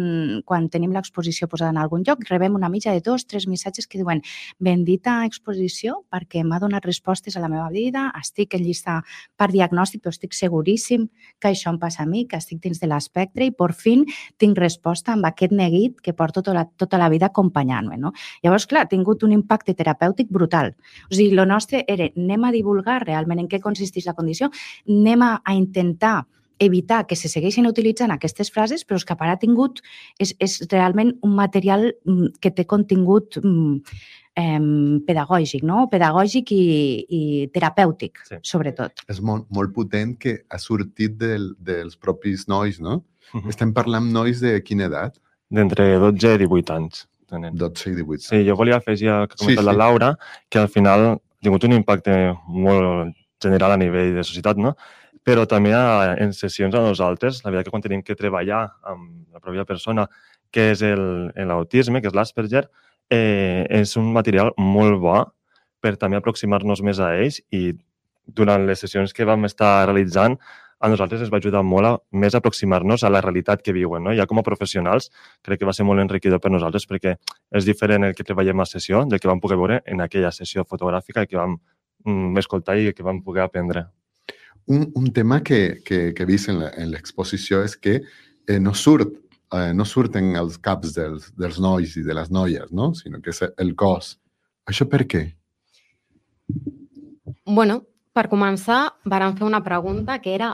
quan 0.46 0.68
tenim 0.72 0.94
l'exposició 0.94 1.48
posada 1.50 1.72
en 1.74 1.80
algun 1.80 2.04
lloc, 2.06 2.24
rebem 2.28 2.58
una 2.58 2.70
mitja 2.72 2.94
de 2.94 3.02
dos, 3.04 3.26
tres 3.26 3.48
missatges 3.50 3.88
que 3.88 4.00
diuen 4.00 4.23
bendita 4.59 5.21
exposició 5.28 6.00
perquè 6.11 6.42
m'ha 6.45 6.61
donat 6.62 6.87
respostes 6.88 7.37
a 7.37 7.45
la 7.45 7.50
meva 7.52 7.69
vida, 7.71 8.09
estic 8.19 8.57
en 8.59 8.64
llista 8.64 9.00
per 9.38 9.50
diagnòstic, 9.52 10.02
però 10.02 10.14
estic 10.14 10.35
seguríssim 10.37 11.07
que 11.38 11.52
això 11.52 11.71
em 11.73 11.78
passa 11.80 12.04
a 12.04 12.09
mi, 12.09 12.26
que 12.26 12.40
estic 12.40 12.61
dins 12.64 12.80
de 12.80 12.90
l'espectre 12.90 13.47
i 13.47 13.54
per 13.54 13.73
fin 13.76 14.07
tinc 14.40 14.59
resposta 14.59 15.14
amb 15.14 15.28
aquest 15.28 15.54
neguit 15.57 16.00
que 16.00 16.14
porto 16.16 16.40
tota 16.40 16.57
la, 16.57 16.64
tota 16.64 16.99
la 16.99 17.09
vida 17.12 17.30
acompanyant-me. 17.30 17.99
No? 18.00 18.12
Llavors, 18.45 18.66
clar, 18.71 18.87
ha 18.87 18.90
tingut 18.90 19.25
un 19.26 19.35
impacte 19.37 19.75
terapèutic 19.76 20.30
brutal. 20.33 20.75
O 21.11 21.14
sigui, 21.14 21.37
el 21.37 21.47
nostre 21.49 21.85
era 21.88 22.09
anem 22.11 22.45
a 22.49 22.52
divulgar 22.54 23.00
realment 23.04 23.45
en 23.45 23.49
què 23.50 23.61
consisteix 23.62 24.09
la 24.09 24.16
condició, 24.16 24.50
anem 24.88 25.26
a, 25.26 25.33
a 25.45 25.57
intentar 25.57 26.21
evitar 26.60 27.06
que 27.08 27.16
se 27.16 27.30
segueixin 27.32 27.66
utilitzant 27.66 28.12
aquestes 28.12 28.52
frases, 28.52 28.84
però 28.84 29.00
és 29.00 29.06
que 29.08 29.16
ha 29.18 29.36
tingut, 29.40 29.80
és, 30.18 30.34
és 30.38 30.60
realment 30.70 31.14
un 31.26 31.34
material 31.34 31.90
mm, 31.90 32.40
que 32.40 32.52
té 32.54 32.66
contingut 32.68 33.38
eh, 33.40 34.60
pedagògic, 35.06 35.64
no? 35.64 35.86
pedagògic 35.90 36.52
i, 36.52 36.64
i 37.08 37.22
terapèutic, 37.54 38.20
sí. 38.28 38.40
sobretot. 38.42 39.04
És 39.08 39.20
molt, 39.20 39.48
molt 39.50 39.72
potent 39.74 40.16
que 40.20 40.40
ha 40.48 40.58
sortit 40.58 41.16
del, 41.18 41.54
dels 41.58 41.96
propis 41.96 42.46
nois, 42.48 42.80
no? 42.80 43.02
Uh 43.32 43.40
-huh. 43.40 43.48
Estem 43.48 43.72
parlant 43.72 44.10
nois 44.12 44.40
de 44.40 44.60
quina 44.62 44.86
edat? 44.86 45.16
D'entre 45.50 45.98
12 45.98 46.34
i 46.34 46.38
18 46.38 46.74
anys. 46.74 47.06
Tenen. 47.30 47.54
12 47.54 47.90
i 47.90 47.94
18 47.94 48.26
Sí, 48.26 48.44
jo 48.46 48.56
volia 48.56 48.76
afegir 48.76 49.08
el 49.08 49.28
que 49.28 49.34
ha 49.34 49.38
comentat 49.38 49.64
sí, 49.64 49.70
sí. 49.70 49.70
la 49.70 49.72
Laura, 49.72 50.18
que 50.48 50.58
al 50.58 50.68
final 50.68 51.00
ha 51.06 51.18
tingut 51.42 51.64
un 51.64 51.72
impacte 51.72 52.36
molt 52.46 53.14
general 53.42 53.72
a 53.72 53.76
nivell 53.76 54.14
de 54.14 54.24
societat, 54.24 54.56
no? 54.56 54.74
Però 55.26 55.46
també 55.48 55.72
a, 55.76 56.14
en 56.18 56.32
sessions 56.36 56.74
a 56.74 56.84
nosaltres, 56.84 57.42
la 57.44 57.50
veritat 57.50 57.68
que 57.68 57.74
quan 57.74 57.84
tenim 57.84 58.02
que 58.02 58.16
treballar 58.16 58.62
amb 58.88 59.34
la 59.34 59.42
pròpia 59.42 59.66
persona 59.68 60.06
que 60.50 60.70
és 60.72 60.82
l'autisme, 60.82 62.00
que 62.00 62.10
és 62.10 62.16
l'Asperger, 62.16 62.64
eh, 63.10 63.66
és 63.68 63.96
un 64.00 64.10
material 64.14 64.54
molt 64.58 64.98
bo 65.02 65.20
per 65.80 65.96
també 65.96 66.18
aproximar-nos 66.18 66.82
més 66.86 67.00
a 67.00 67.14
ells 67.18 67.40
i 67.50 67.70
durant 68.26 68.66
les 68.66 68.80
sessions 68.80 69.12
que 69.16 69.26
vam 69.26 69.46
estar 69.48 69.86
realitzant 69.86 70.36
a 70.80 70.88
nosaltres 70.88 71.20
ens 71.20 71.32
va 71.32 71.40
ajudar 71.40 71.60
molt 71.66 71.86
a 71.86 71.92
més 72.16 72.34
aproximar-nos 72.34 73.04
a 73.04 73.10
la 73.12 73.20
realitat 73.20 73.60
que 73.62 73.74
viuen. 73.76 74.04
No? 74.06 74.14
Ja 74.16 74.26
com 74.26 74.40
a 74.40 74.46
professionals 74.46 75.10
crec 75.44 75.60
que 75.60 75.68
va 75.68 75.74
ser 75.76 75.84
molt 75.84 76.00
enriquidor 76.00 76.40
per 76.40 76.52
nosaltres 76.54 76.88
perquè 76.88 77.16
és 77.52 77.68
diferent 77.68 78.08
el 78.08 78.16
que 78.16 78.24
treballem 78.24 78.64
a 78.64 78.68
sessió 78.68 79.04
del 79.04 79.20
que 79.20 79.28
vam 79.28 79.42
poder 79.44 79.60
veure 79.60 79.80
en 79.84 80.00
aquella 80.00 80.32
sessió 80.32 80.64
fotogràfica 80.64 81.26
que 81.26 81.36
vam 81.36 81.58
mm, 82.06 82.38
escoltar 82.40 82.78
i 82.80 82.94
que 82.96 83.04
vam 83.04 83.20
poder 83.24 83.44
aprendre. 83.44 83.90
Un, 84.70 84.86
un 84.94 85.10
tema 85.12 85.40
que, 85.42 85.80
que, 85.84 86.12
que 86.14 86.26
vist 86.28 86.50
en 86.52 86.60
l'exposició 86.92 87.64
és 87.66 87.74
que 87.74 87.96
eh, 87.98 88.58
no 88.62 88.70
surt 88.78 89.16
eh, 89.52 89.72
no 89.74 89.84
surten 89.84 90.34
els 90.38 90.58
caps 90.62 90.94
dels, 90.96 91.30
dels 91.38 91.58
nois 91.62 91.96
i 91.98 92.04
de 92.06 92.14
les 92.16 92.30
noies, 92.30 92.70
no? 92.70 92.92
sinó 92.94 93.20
que 93.22 93.34
és 93.34 93.42
el 93.58 93.74
cos. 93.78 94.14
Això 94.70 94.86
per 94.90 95.04
què? 95.10 95.24
Bueno, 97.46 97.80
per 98.14 98.28
començar, 98.30 98.82
vàrem 99.06 99.36
fer 99.38 99.46
una 99.48 99.62
pregunta 99.64 100.18
que 100.22 100.34
era 100.34 100.52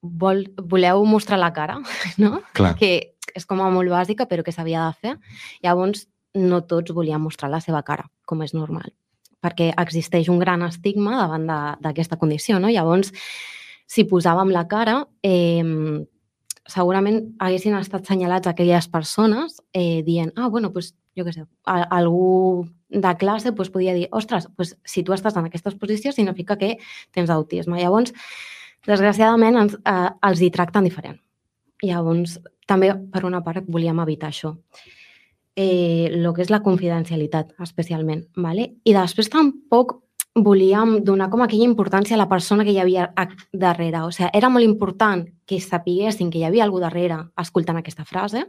vol, 0.00 0.44
voleu 0.58 1.04
mostrar 1.08 1.40
la 1.40 1.52
cara, 1.56 1.78
no? 2.22 2.42
Clar. 2.56 2.74
Que 2.80 3.16
és 3.34 3.48
com 3.48 3.62
a 3.64 3.70
molt 3.72 3.90
bàsica, 3.90 4.28
però 4.30 4.44
que 4.44 4.52
s'havia 4.52 4.84
de 4.90 5.00
fer. 5.00 5.14
Llavors, 5.64 6.06
no 6.34 6.60
tots 6.68 6.92
volien 6.92 7.22
mostrar 7.22 7.50
la 7.50 7.62
seva 7.64 7.80
cara, 7.86 8.08
com 8.26 8.42
és 8.44 8.54
normal 8.56 8.92
perquè 9.44 9.72
existeix 9.80 10.30
un 10.32 10.40
gran 10.40 10.64
estigma 10.64 11.18
davant 11.20 11.46
d'aquesta 11.84 12.18
condició. 12.20 12.58
No? 12.62 12.72
Llavors, 12.72 13.12
si 13.86 14.06
posàvem 14.08 14.52
la 14.54 14.64
cara, 14.70 15.02
eh, 15.22 15.62
segurament 16.70 17.20
haguessin 17.44 17.76
estat 17.76 18.08
senyalats 18.08 18.48
aquelles 18.48 18.88
persones 18.88 19.60
eh, 19.72 20.02
dient, 20.06 20.32
ah, 20.36 20.48
bueno, 20.48 20.72
pues, 20.72 20.94
jo 21.14 21.26
què 21.26 21.34
sé, 21.34 21.44
algú 21.64 22.64
de 22.88 23.12
classe 23.20 23.52
pues, 23.52 23.70
podia 23.70 23.94
dir, 23.94 24.08
ostres, 24.12 24.48
pues, 24.56 24.74
si 24.84 25.04
tu 25.04 25.12
estàs 25.12 25.36
en 25.36 25.50
aquesta 25.50 25.70
exposició 25.70 26.12
significa 26.12 26.56
que 26.56 26.78
tens 27.12 27.30
autisme. 27.30 27.80
Llavors, 27.82 28.14
desgraciadament, 28.88 29.60
ens, 29.60 29.76
eh, 29.84 30.10
els 30.30 30.40
hi 30.40 30.50
tracten 30.54 30.88
diferent. 30.88 31.20
Llavors, 31.84 32.38
també, 32.66 32.94
per 33.12 33.26
una 33.28 33.44
part, 33.44 33.66
volíem 33.68 34.00
evitar 34.00 34.32
això 34.32 34.56
eh, 35.56 36.10
el 36.12 36.26
que 36.34 36.42
és 36.42 36.50
la 36.50 36.62
confidencialitat, 36.62 37.54
especialment. 37.62 38.26
¿vale? 38.36 38.74
I 38.84 38.94
després 38.96 39.30
tampoc 39.30 40.00
volíem 40.34 41.04
donar 41.04 41.28
com 41.30 41.44
aquella 41.44 41.66
importància 41.68 42.16
a 42.16 42.18
la 42.18 42.28
persona 42.28 42.64
que 42.64 42.72
hi 42.74 42.80
havia 42.82 43.12
darrere. 43.52 44.02
O 44.02 44.10
sigui, 44.10 44.30
era 44.34 44.50
molt 44.50 44.66
important 44.66 45.28
que 45.46 45.60
sapiguessin 45.60 46.30
que 46.30 46.40
hi 46.40 46.48
havia 46.48 46.64
algú 46.64 46.80
darrere 46.82 47.20
escoltant 47.38 47.78
aquesta 47.78 48.04
frase, 48.04 48.48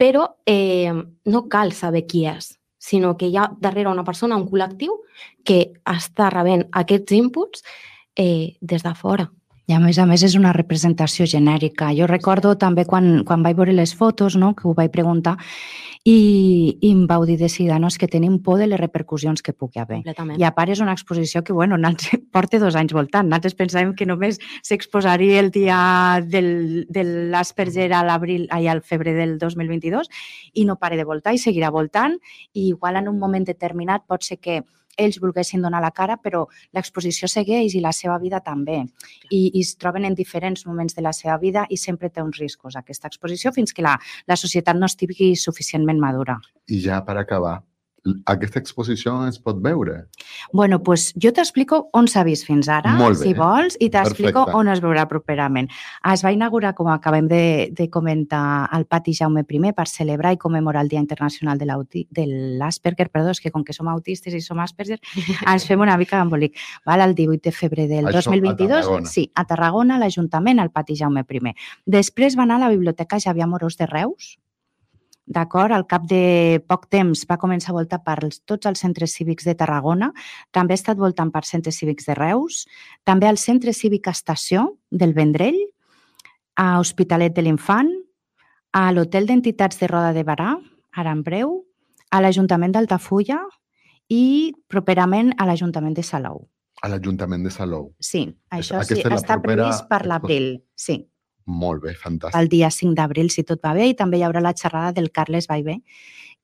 però 0.00 0.24
eh, 0.46 0.92
no 1.26 1.48
cal 1.48 1.72
saber 1.76 2.06
qui 2.08 2.24
és, 2.26 2.54
sinó 2.80 3.16
que 3.18 3.28
hi 3.28 3.36
ha 3.36 3.50
darrere 3.60 3.90
una 3.90 4.04
persona, 4.04 4.38
un 4.40 4.48
col·lectiu, 4.48 4.96
que 5.44 5.74
està 5.84 6.30
rebent 6.32 6.64
aquests 6.72 7.12
inputs 7.12 7.66
eh, 8.16 8.56
des 8.60 8.82
de 8.82 8.94
fora. 8.96 9.28
I 9.68 9.76
a 9.76 9.78
més 9.78 10.00
a 10.02 10.06
més 10.08 10.24
és 10.26 10.34
una 10.34 10.54
representació 10.56 11.28
genèrica. 11.30 11.92
Jo 11.94 12.08
recordo 12.08 12.56
també 12.58 12.86
quan, 12.88 13.20
quan 13.28 13.44
vaig 13.44 13.58
veure 13.60 13.76
les 13.76 13.92
fotos, 13.94 14.34
no, 14.40 14.54
que 14.56 14.66
ho 14.66 14.72
vaig 14.74 14.90
preguntar, 14.90 15.36
i, 16.08 16.78
i 16.80 16.90
em 16.94 17.02
vau 17.04 17.26
dir 17.28 17.36
de 17.36 17.44
és 17.44 17.98
que 18.00 18.08
tenim 18.08 18.38
por 18.40 18.58
de 18.58 18.66
les 18.66 18.80
repercussions 18.80 19.42
que 19.42 19.52
pugui 19.52 19.80
haver. 19.80 20.00
I 20.38 20.44
a 20.48 20.52
part 20.56 20.70
és 20.72 20.80
una 20.80 20.94
exposició 20.96 21.42
que, 21.44 21.52
bueno, 21.52 21.76
porta 22.32 22.58
dos 22.58 22.74
anys 22.74 22.94
voltant. 22.96 23.28
Nosaltres 23.28 23.56
pensàvem 23.58 23.94
que 23.94 24.06
només 24.06 24.40
s'exposaria 24.62 25.40
el 25.40 25.50
dia 25.50 26.22
del, 26.24 26.86
de 26.88 27.04
l'Asperger 27.04 27.92
a 27.92 28.02
l'abril, 28.02 28.48
al 28.50 28.80
febrer 28.80 29.14
del 29.14 29.38
2022 29.38 30.08
i 30.54 30.64
no 30.64 30.76
pare 30.76 30.96
de 30.96 31.04
voltar 31.04 31.34
i 31.34 31.38
seguirà 31.38 31.70
voltant 31.70 32.16
i 32.54 32.68
igual 32.70 32.96
en 32.96 33.08
un 33.08 33.18
moment 33.18 33.44
determinat 33.44 34.06
pot 34.08 34.24
ser 34.24 34.38
que 34.40 34.62
ells 34.98 35.20
volguessin 35.20 35.62
donar 35.62 35.80
la 35.82 35.92
cara, 35.94 36.16
però 36.22 36.44
l'exposició 36.76 37.28
segueix 37.28 37.74
i 37.74 37.82
la 37.84 37.92
seva 37.96 38.18
vida 38.18 38.40
també. 38.44 38.82
I, 39.30 39.50
I 39.54 39.60
es 39.60 39.74
troben 39.80 40.04
en 40.04 40.14
diferents 40.18 40.66
moments 40.66 40.96
de 40.96 41.04
la 41.06 41.14
seva 41.16 41.38
vida 41.38 41.66
i 41.70 41.78
sempre 41.80 42.10
té 42.10 42.22
uns 42.22 42.38
riscos 42.40 42.76
aquesta 42.76 43.08
exposició 43.08 43.52
fins 43.52 43.72
que 43.72 43.84
la, 43.86 43.96
la 44.26 44.36
societat 44.36 44.76
no 44.76 44.90
estigui 44.90 45.34
suficientment 45.36 46.00
madura. 46.00 46.38
I 46.70 46.80
ja 46.84 47.00
per 47.04 47.16
acabar, 47.20 47.60
aquesta 48.30 48.60
exposició 48.60 49.14
es 49.28 49.38
pot 49.38 49.58
veure? 49.62 50.06
bueno, 50.52 50.82
pues 50.82 51.12
jo 51.20 51.32
t'explico 51.32 51.88
on 51.92 52.08
s'ha 52.08 52.24
vist 52.24 52.46
fins 52.46 52.68
ara, 52.68 52.94
si 53.18 53.34
vols, 53.36 53.76
i 53.80 53.90
t'explico 53.92 54.46
on 54.56 54.68
es 54.72 54.80
veurà 54.82 55.06
properament. 55.08 55.68
Es 56.12 56.24
va 56.24 56.32
inaugurar, 56.32 56.74
com 56.74 56.88
acabem 56.88 57.28
de, 57.28 57.70
de 57.76 57.88
comentar, 57.90 58.68
al 58.70 58.86
pati 58.86 59.14
Jaume 59.14 59.44
I 59.44 59.72
per 59.76 59.86
celebrar 59.88 60.32
i 60.32 60.38
commemorar 60.38 60.82
el 60.82 60.88
Dia 60.88 61.00
Internacional 61.00 61.58
de 61.58 62.26
l'Asperger, 62.58 63.10
perdó, 63.10 63.30
és 63.30 63.40
que 63.40 63.50
com 63.50 63.64
que 63.64 63.72
som 63.76 63.88
autistes 63.88 64.34
i 64.34 64.40
som 64.40 64.60
Asperger, 64.60 64.98
ens 65.52 65.66
fem 65.66 65.80
una 65.80 65.96
mica 65.96 66.18
d'embolic. 66.18 66.56
Val, 66.86 67.00
el 67.00 67.14
18 67.14 67.42
de 67.44 67.52
febrer 67.52 67.88
del 67.88 68.06
Això, 68.06 68.30
2022, 68.30 68.88
a 68.88 69.04
sí, 69.06 69.30
a 69.34 69.44
Tarragona, 69.44 69.98
l'Ajuntament, 69.98 70.60
al 70.60 70.70
pati 70.70 70.96
Jaume 70.96 71.24
I. 71.28 71.54
Després 71.86 72.36
va 72.36 72.46
anar 72.48 72.60
a 72.60 72.66
la 72.66 72.70
Biblioteca 72.74 73.20
Xavier 73.20 73.48
Morós 73.48 73.76
de 73.76 73.86
Reus, 73.86 74.38
D'acord? 75.30 75.70
Al 75.70 75.86
cap 75.86 76.08
de 76.10 76.58
poc 76.66 76.88
temps 76.90 77.22
va 77.30 77.38
començar 77.38 77.70
a 77.70 77.76
voltar 77.78 78.00
per 78.02 78.18
tots 78.50 78.66
els 78.66 78.80
centres 78.82 79.14
cívics 79.14 79.46
de 79.46 79.54
Tarragona, 79.54 80.10
també 80.50 80.74
ha 80.74 80.80
estat 80.80 80.98
voltant 80.98 81.30
per 81.30 81.44
centres 81.46 81.78
cívics 81.78 82.08
de 82.10 82.16
Reus, 82.18 82.64
també 83.06 83.28
al 83.30 83.38
centre 83.38 83.72
cívic 83.72 84.10
Estació 84.10 84.72
del 84.90 85.14
Vendrell, 85.14 85.58
a 86.58 86.80
Hospitalet 86.82 87.36
de 87.36 87.46
l'Infant, 87.46 87.92
a 88.74 88.90
l'Hotel 88.92 89.30
d'Entitats 89.30 89.78
de 89.78 89.86
Roda 89.90 90.10
de 90.16 90.26
Barà, 90.26 90.56
ara 90.98 91.14
en 91.14 91.22
breu, 91.22 91.60
a 92.10 92.20
l'Ajuntament 92.20 92.74
d'Altafulla 92.74 93.38
i 94.10 94.52
properament 94.66 95.30
a 95.38 95.46
l'Ajuntament 95.46 95.94
de 95.94 96.02
Salou. 96.02 96.42
A 96.82 96.90
l'Ajuntament 96.90 97.46
de 97.46 97.54
Salou. 97.54 97.92
Sí, 98.02 98.24
això 98.50 98.82
sí, 98.82 98.98
està 98.98 99.38
previst 99.42 99.86
per 99.86 100.02
l'abril, 100.10 100.56
sí. 100.74 101.04
Molt 101.46 101.82
bé, 101.84 101.94
fantàstic. 101.98 102.38
El 102.40 102.50
dia 102.52 102.70
5 102.70 102.94
d'abril, 102.98 103.30
si 103.30 103.44
tot 103.46 103.62
va 103.64 103.74
bé, 103.74 103.88
i 103.90 103.96
també 103.98 104.20
hi 104.20 104.26
haurà 104.26 104.42
la 104.44 104.54
xerrada 104.56 104.92
del 104.96 105.10
Carles 105.10 105.48
Baibé, 105.50 105.80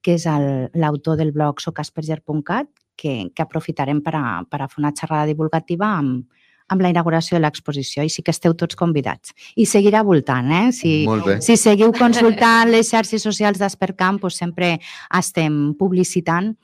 que 0.03 0.17
és 0.17 0.27
l'autor 0.27 1.17
del 1.19 1.33
blog 1.35 1.61
socasperger.cat, 1.61 2.69
que, 2.97 3.29
que 3.35 3.45
aprofitarem 3.45 4.01
per 4.03 4.15
a, 4.17 4.25
per 4.49 4.63
a 4.63 4.69
fer 4.73 4.81
una 4.81 4.95
xerrada 4.97 5.29
divulgativa 5.29 5.91
amb, 5.99 6.25
amb 6.73 6.83
la 6.83 6.91
inauguració 6.91 7.37
de 7.37 7.45
l'exposició 7.45 8.03
i 8.03 8.11
sí 8.11 8.25
que 8.25 8.35
esteu 8.35 8.57
tots 8.59 8.79
convidats. 8.79 9.35
I 9.55 9.67
seguirà 9.71 10.03
voltant, 10.07 10.51
eh? 10.51 10.73
Si, 10.75 10.99
si 11.45 11.57
seguiu 11.61 11.93
consultant 11.95 12.73
les 12.73 12.91
xarxes 12.91 13.23
socials 13.23 13.61
d'Aspercamp, 13.63 14.21
doncs 14.23 14.41
sempre 14.43 14.77
estem 15.21 15.75
publicitant 15.79 16.55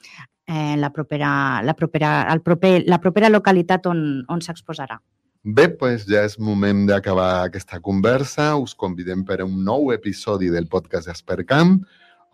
eh, 0.47 0.77
la, 0.79 0.91
propera, 0.91 1.63
la, 1.63 1.75
propera, 1.79 2.15
el 2.33 2.43
proper, 2.43 2.83
la 2.87 2.99
propera 3.01 3.31
localitat 3.31 3.87
on, 3.91 4.23
on 4.29 4.43
s'exposarà. 4.43 4.99
Bé, 5.43 5.65
doncs 5.75 6.05
ja 6.07 6.21
és 6.23 6.37
moment 6.39 6.85
d'acabar 6.87 7.43
aquesta 7.43 7.81
conversa. 7.83 8.55
Us 8.63 8.77
convidem 8.79 9.25
per 9.27 9.41
a 9.43 9.45
un 9.45 9.65
nou 9.67 9.91
episodi 9.91 10.47
del 10.55 10.69
podcast 10.71 11.11
d'Aspercamp, 11.11 11.83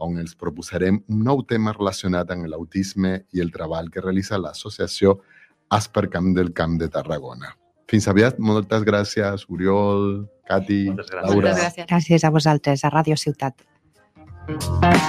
on 0.04 0.18
els 0.20 0.36
proposarem 0.36 1.00
un 1.08 1.22
nou 1.24 1.40
tema 1.48 1.72
relacionat 1.72 2.28
amb 2.30 2.44
l'autisme 2.52 3.24
i 3.32 3.40
el 3.40 3.48
treball 3.50 3.88
que 3.88 4.04
realitza 4.04 4.36
l'associació 4.36 5.24
Aspercamp 5.72 6.36
del 6.36 6.52
Camp 6.52 6.76
de 6.78 6.88
Tarragona. 6.92 7.56
Fins 7.88 8.04
aviat, 8.12 8.36
moltes 8.38 8.84
gràcies, 8.84 9.48
Oriol, 9.48 10.28
Cati, 10.44 10.92
Moltes 10.92 11.08
gràcies. 11.08 11.32
Laura. 11.32 11.48
Moltes 11.48 11.64
gràcies. 11.64 11.88
Gràcies 11.88 12.28
a 12.28 12.30
vosaltres, 12.36 12.84
a 12.84 12.92
Ràdio 12.92 13.16
Ciutat. 13.16 13.56
Has 14.84 15.08